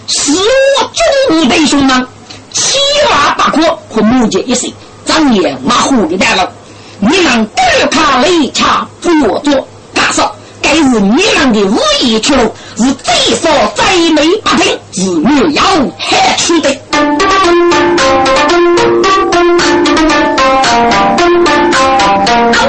[0.06, 0.90] 是我
[1.30, 2.06] 中午弟兄们
[2.52, 2.76] 七
[3.10, 4.70] 万八可和木匠一生，
[5.06, 6.52] 张眼马虎的大了。
[6.98, 10.33] 你们不怕雷差不我做大嫂，
[10.64, 16.74] 该是你们的无意出路，是最少最美八品，是没有害处的。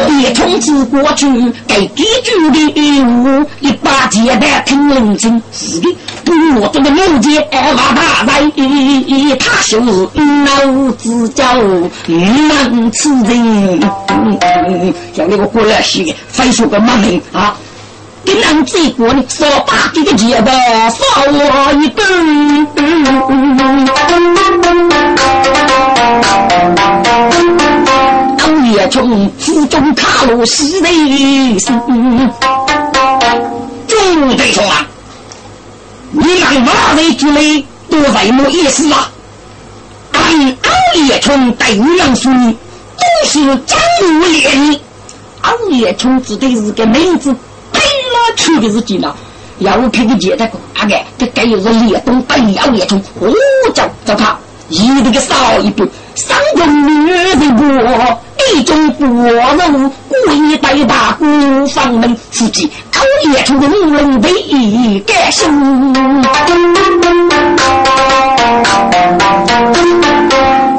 [0.08, 1.26] 一从此过去，
[1.68, 5.42] 给几句的义务，一把接待听人声。
[5.54, 8.52] 是的，不我这个木匠瓦大人，
[9.40, 10.10] 他就是
[10.46, 13.80] 老子教难吃人。
[15.16, 17.56] 像那个过来些，非说个骂名啊！
[18.26, 20.98] 跟俺这过呢，说把这个结拜少
[21.28, 22.68] 我一顿。
[28.74, 30.90] 也从府中卡路西的
[31.60, 31.80] 生，
[33.88, 34.86] 众弟兄啊，
[36.12, 39.10] 你们马为之类都什么意思啊？
[40.12, 44.80] 俺二爷从对杨叔都是张无脸，
[45.42, 47.34] 二爷从指的是个名字，
[48.36, 49.14] 去的是几呢？
[49.60, 53.34] 要我看个姐的阿个，这该有个脸东对二爷从，哦，
[53.74, 54.38] 叫叫他
[54.70, 58.20] 一个少一步，三中女的我。
[58.54, 63.02] 一种国人故意带大姑房门自己口
[63.34, 65.50] 也出的无人为改心。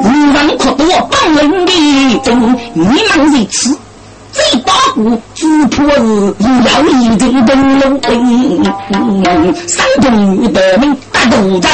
[0.01, 2.97] 无人可多帮人的真，你们
[3.31, 3.77] 如此。
[4.37, 7.99] 最八股只怕是要一阵灯笼，
[9.67, 10.05] 山中
[10.53, 11.65] 的门大斗争。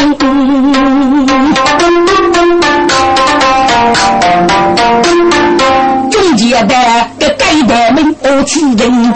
[6.37, 6.71] 接待
[7.19, 9.13] 个该代们我起人，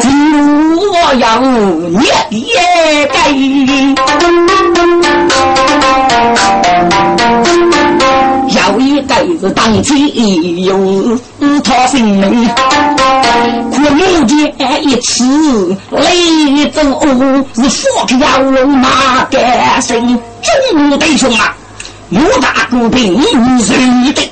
[0.00, 0.38] 进入
[0.92, 3.16] 我要灭也该。
[8.66, 11.18] 要一辈子当起有
[11.62, 12.48] 他性命，
[13.72, 16.80] 可目见一次雷走
[17.54, 21.54] 是佛要龙马干身，众弟兄啊，
[22.08, 23.22] 莫大公平
[23.60, 23.76] 谁
[24.12, 24.30] 的？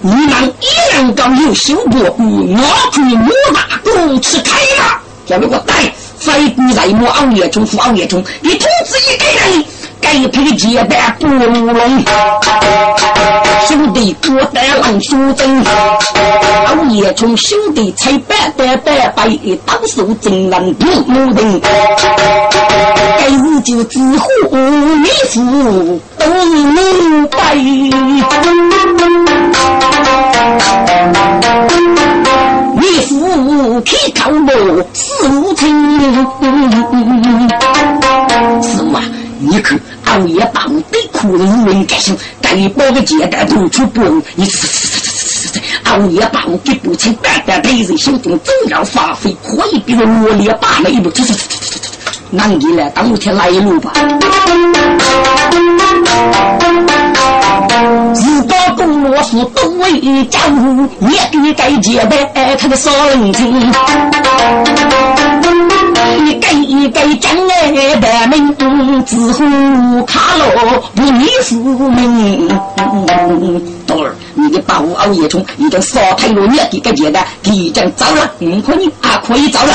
[0.00, 5.74] 你们一样高有修过，我去莫大公吃开了，叫你给我带
[6.18, 9.64] 飞骨在莫熬夜中，熬夜中，你通知一个人，
[10.06, 12.04] 该配接待不龙，
[13.66, 19.28] 兄弟过带郎兄真，熬夜中兄弟才拜拜拜拜，
[19.66, 21.60] 当手真难不木人，
[23.18, 27.56] 该日就知乎你父都明白。
[32.78, 35.66] 你父开口我死无情，
[38.62, 39.00] 是嘛？
[39.38, 44.00] 你看熬夜把我对苦人问干心，该包个简单都出不，
[44.34, 53.92] 你吃吃吃吃吃吃吃，熬夜把我给不清，单单对人心中总要发挥，可以比如我连把那一步，吃吃吃吃吃吃吃，那你来当我天来一路吧。
[58.14, 63.72] 如果公罗是都为家务，也给该接待他的少人情。
[66.52, 68.54] 你该该将来的名，
[69.04, 69.44] 之后
[70.04, 71.54] 卡罗不你父
[71.90, 72.48] 名。
[73.86, 79.74] 豆儿，你的宝熬夜虫已经烧太多，也给该接待，已经走了，嗯，可以啊，可以走了。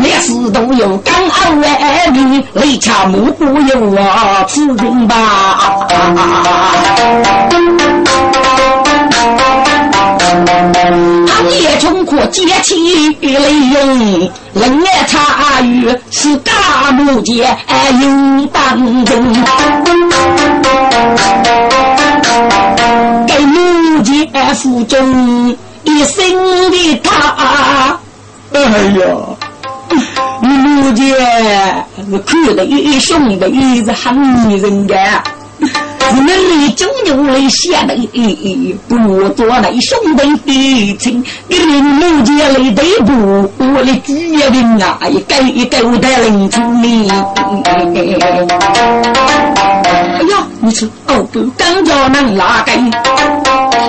[0.00, 5.16] 烈士都有刚傲来的，雷恰木不有我此人吧？
[11.50, 12.74] 也冲过接起
[13.20, 17.56] 雷用，冷眼茶语是大木姐
[18.00, 19.34] 有当真，
[23.26, 27.98] 给木姐负重一生的他，
[28.52, 29.06] 哎呀！
[30.40, 31.14] 母亲
[32.10, 34.94] 是看的一兄的，一是很女人的。
[36.14, 37.94] 是那里九牛来写的，
[38.88, 43.50] 不做那兄弟的情，给你母亲来对不？
[43.58, 46.86] 我的举人啊，一改一改我的人情呢。
[49.94, 52.90] 哎呀，你吃哦不，刚叫能拉根。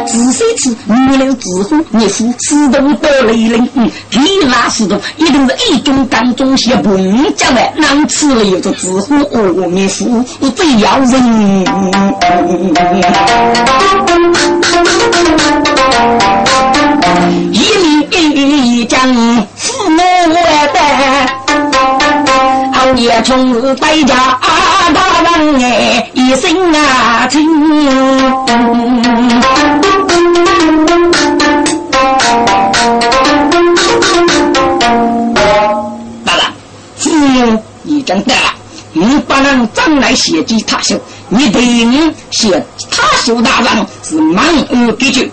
[0.05, 0.75] 自谁吃？
[0.85, 3.67] 女流自呼，你夫自动得雷灵。
[4.09, 6.97] 天拉石头，一定是一种干中些不
[7.35, 10.23] 讲的，难吃了又就自呼阿弥夫，
[10.55, 11.65] 最要人。
[17.51, 19.01] 一米一将
[19.55, 20.79] 父母的，
[22.73, 24.15] 熬夜从百家
[24.93, 27.39] 大人哎，一生啊情。
[38.05, 38.33] 真的，
[38.91, 45.31] 你不能将来写给他修，你对你写他修大人是满耳给句，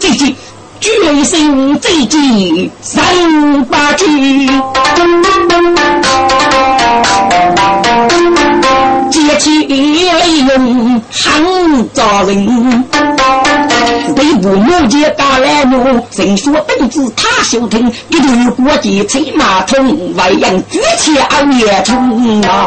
[0.00, 0.34] 这句
[0.80, 4.04] 决心这句三八句，
[9.38, 11.42] 起内容喊
[11.94, 12.84] 着人，
[14.14, 22.66] 对不母接打来怒，人说本子他休听，一路过节催马桶，外阳举起熬夜冲啊！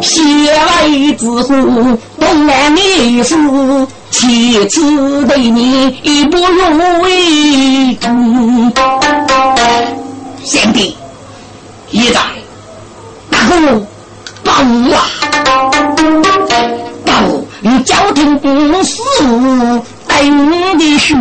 [0.00, 0.22] 写
[0.82, 3.34] 为之父，东南女士，
[4.10, 8.08] 妻子对你不容为主。
[10.44, 10.96] 贤弟，
[11.90, 12.20] 一在
[13.30, 13.80] 大哥，
[14.44, 15.08] 报啊！
[17.04, 17.12] 报，
[17.60, 19.02] 你交通公司
[20.06, 21.14] 等的是。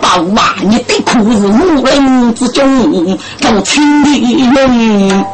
[0.00, 0.56] 报啊！
[0.60, 4.10] 你的苦是无人之中都亲的
[4.52, 5.24] 人，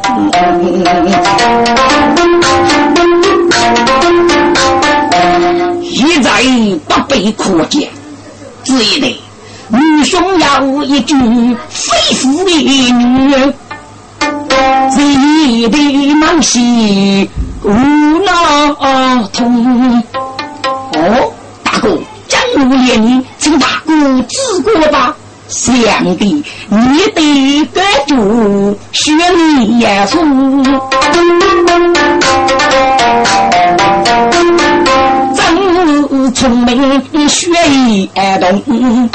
[5.81, 6.29] 一再
[6.87, 7.89] 不被可见，
[8.63, 9.19] 只得
[9.69, 11.15] 女兄要一句
[11.69, 13.53] 非妇的女，
[14.97, 15.77] 一的
[16.15, 17.29] 忙西
[17.63, 20.03] 无脑痛。
[20.93, 21.31] 哦，
[21.63, 21.97] 大哥。
[22.55, 23.93] 五年，请大哥
[24.23, 25.15] 治过吧。
[25.47, 30.17] 想必你得得住学你也书，
[35.35, 37.49] 真聪明学
[38.13, 39.09] 也懂。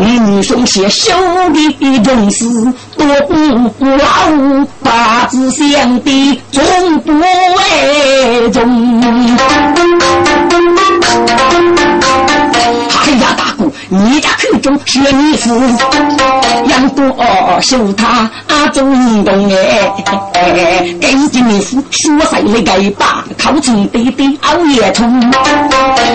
[0.00, 1.12] 女兄写修
[1.52, 2.44] 的种事
[2.96, 3.06] 多
[3.78, 9.36] 不老，八字相的总不为重。
[12.90, 13.47] 哎呀，大，
[13.90, 15.58] 你家口中是女夫，
[16.68, 19.90] 养多修他啊，中动哎，
[21.00, 25.32] 给的女夫说谁来给把，口中对对熬夜冲，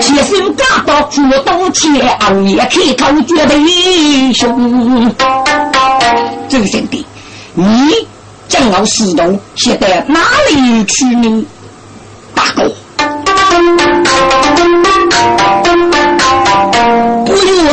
[0.00, 5.12] 写手家到做东去熬夜开口绝对凶。
[6.48, 7.04] 周贤弟，
[7.54, 7.92] 你
[8.46, 11.44] 将要石头写到哪里去呢？
[12.36, 12.72] 大哥。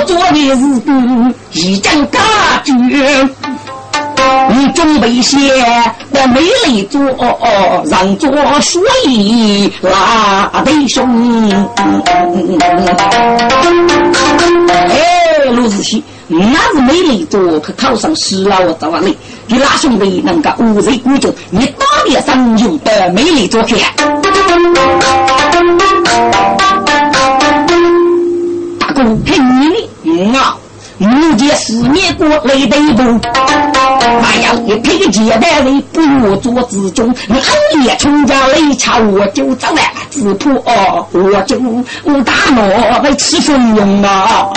[0.05, 2.21] 做的事已经感
[2.65, 3.29] 觉，
[4.49, 5.37] 你准备些
[6.11, 7.01] 的美丽做，
[7.89, 8.31] 让做
[8.61, 11.07] 所以拉得凶。
[14.67, 19.15] 哎，陆子熙，那是美丽做，可考上师了，我早你，
[19.47, 21.31] 你哪兄弟能够无人孤军？
[21.49, 23.75] 你打脸上有的美丽做去。
[31.01, 33.01] 遇见四面过雷得不？
[34.21, 39.81] 还要一配接待为不我做之中，俺也从家雷差我就走了，
[40.11, 41.59] 只怕哦，我就
[42.03, 42.61] 我大脑
[43.01, 44.47] 来吃风用啊！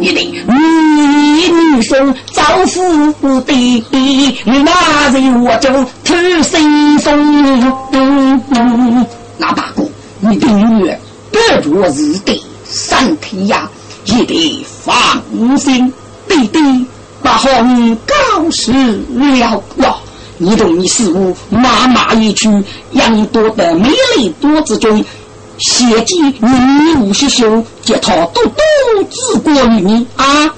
[0.00, 5.70] 一定你女生招呼的，那人我就
[6.04, 7.10] 偷心松。
[9.36, 9.84] 那大哥，
[10.20, 10.98] 你订阅。
[11.32, 13.68] 得着日的身体呀，
[14.04, 15.92] 也得放心。
[16.28, 16.86] 弟弟，
[17.22, 18.72] 把红告示
[19.10, 19.96] 了哇！
[20.38, 22.48] 你懂你师傅妈妈一去，
[22.92, 25.04] 养多的美丽多子中，
[25.58, 28.54] 写记你无须修，叫他多多
[29.10, 30.54] 治过你啊！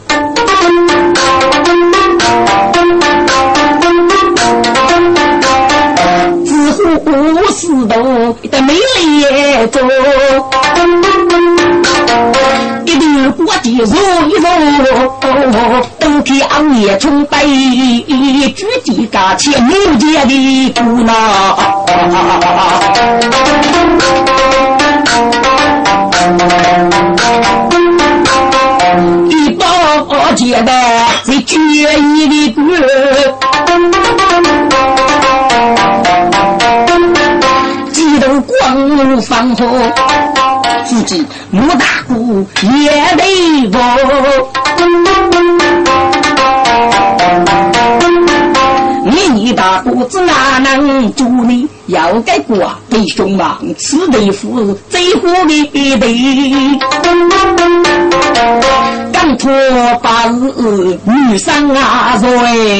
[7.04, 9.24] 五十度的美丽
[9.72, 9.82] 做，
[13.62, 13.84] 对国际如
[14.28, 14.34] 一
[14.78, 14.84] 如，
[16.00, 21.14] 冬天熬夜冲白，举起家切木结的姑娘，
[29.30, 29.64] 一包
[30.34, 30.72] 结的
[31.24, 32.60] 是决意的歌。
[38.40, 39.60] 光放火，
[40.84, 43.80] 自己穆大姑也得过。
[49.04, 51.68] 你你大姑子哪能助你？
[51.86, 56.78] 要给国弟兄忙，此地夫最苦的地。
[59.12, 59.50] 刚脱
[60.02, 62.78] 八日女生阿，瑞。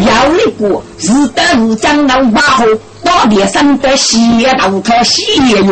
[0.00, 2.64] 要你过日得日将老马后，
[3.22, 4.18] 我别生得血
[4.58, 5.62] 豆可血药。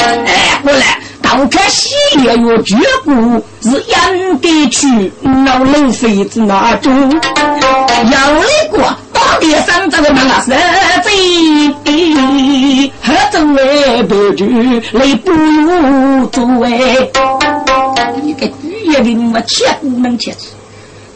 [0.00, 0.98] 哎，过来。
[1.20, 1.90] 道可喜
[2.22, 2.74] 也有绝
[3.04, 3.12] 不
[3.60, 5.12] 是养得去
[5.44, 8.78] 老冷妃子那种，要一个
[9.12, 10.52] 大爹上这个那个设
[11.04, 14.46] 计，何种来不住
[14.92, 16.70] 来不如做哎？
[18.22, 18.52] 你个举
[18.86, 20.48] 业的我切不能切吃，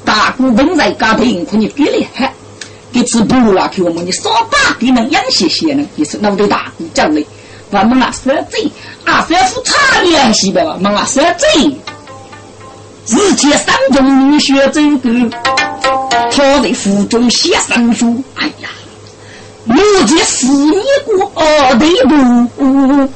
[0.05, 2.31] 大股本在家庭可你别厉害，
[2.93, 7.25] 给吃补了，给我们你少把给人养些些呢，也是脑袋大讲的。
[7.71, 8.71] 我们啊，三嘴
[9.07, 10.63] 啊，三副茶叶是吧？
[10.63, 11.75] 我们啊，三嘴。
[13.07, 15.11] 日前山中女学走过，
[16.31, 18.23] 他在府中写三书。
[18.35, 18.69] 哎呀，
[19.65, 19.77] 目
[20.07, 21.33] 见四年过
[21.79, 23.09] 对不？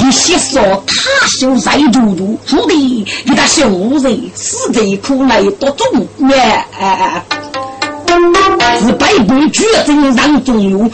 [0.00, 3.68] 一些说他修在住住，注定给他修
[3.98, 7.24] 人死在苦来多种哎哎
[8.80, 10.88] 是百般绝症让中有，有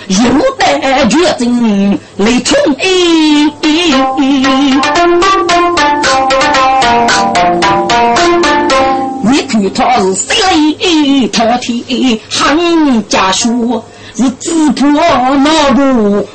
[0.59, 2.85] 得绝症雷冲哎。
[9.23, 13.83] 你看他是谁来饕餮行家书，
[14.17, 15.81] 是自破脑部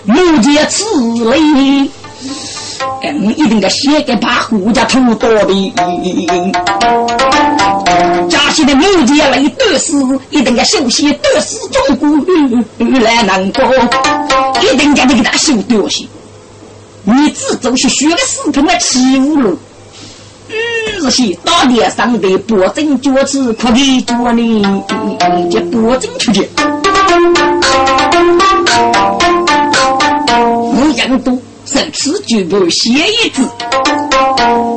[0.06, 0.86] 目见此
[1.26, 1.38] 类。
[3.04, 5.74] 嗯，一定得先给把胡家偷多的。
[8.52, 12.10] 家下的母亲来得死，一定要首先得死中国
[12.99, 13.64] 来难过，
[14.62, 16.06] 一定要给他修掉些。
[17.04, 19.58] 你自走是学个死他妈欺负了。
[20.49, 24.84] 日些大脸上的保证脚趾可给脚呢，
[25.49, 26.49] 这保证出去。
[30.74, 31.39] 我养多。
[31.64, 33.43] 生此举不写一字，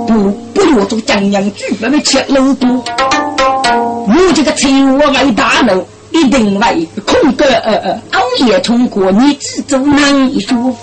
[0.06, 2.84] 不不落做江洋举本的切路多。
[4.16, 10.76] 我这个车我为大楼，一定为空格呃呃熬夜通过，你只做难一说，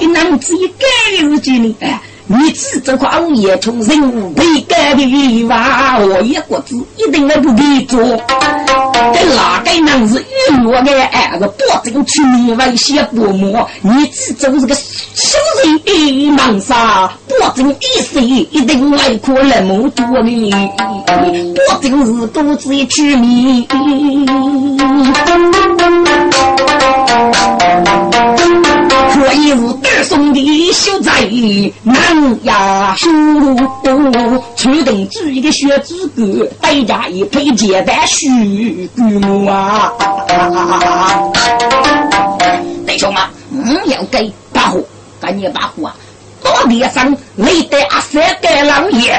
[0.00, 0.86] 一男子一改
[1.22, 1.76] 日记呢？
[1.80, 2.00] 哎。
[2.28, 8.02] 你只这块熬夜从人物被改的欲望，我一个字一定要不给做。
[9.14, 17.10] 跟哪个人是冤枉的儿子保证去你为些父母，你只做这个小人忙啥？
[17.40, 20.50] 保证一生一定来可那么多呢？
[21.68, 23.66] 保证是独自去你。
[29.16, 31.22] 可以是二送的秀才
[31.82, 31.96] 南
[32.44, 33.08] 衙书，
[34.54, 39.90] 初等主一个学资格，代价一配简单虚骨啊！
[42.86, 44.82] 弟兄们，不，要给把火，
[45.18, 45.96] 给你把火啊！
[46.42, 49.18] 到脸上累得阿三个老爷，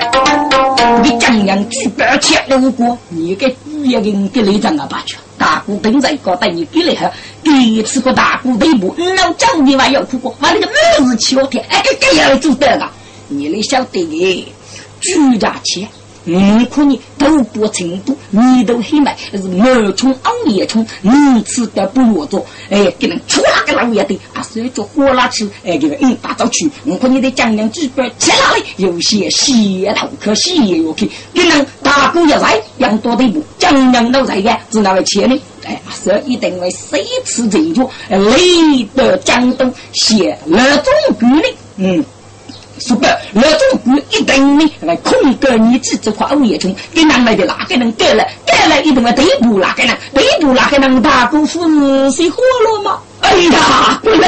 [1.02, 2.96] 你怎样举白切路过？
[3.10, 5.18] 你给主要给你给雷震啊，把去。
[5.38, 7.12] 大姑等在搞等你给了哈，
[7.44, 12.92] 第一次个大姑内部，老叫你娃要哭过，把那个每日七天，哎，这这样做得了，
[13.28, 14.54] 你来晓得的，
[15.00, 15.88] 居家钱。
[16.30, 35.42] 嗯，可你头部程度，你都黑埋，是毛虫、熬夜虫，你吃的不落着，哎，给人出那个老爷的，啊，所以就火拉吃，哎，给人嗯大早去，我看你的江两几百吃哪里有些血头可惜哟，去给人大哥也在，养多的不，江两都在的，是哪位钱呢？
[35.64, 42.06] 哎，所以一定会谁吃这着，累得江东写那种规律，嗯。
[42.80, 51.62] 是的，那种不一等呢，来控制你自己块物业中，给哪来的哪个人改了，改了一定要对补哪个呢，对补哪个能，大姑父
[52.12, 53.00] 是活了吗？
[53.22, 54.28] 哎呀，不能。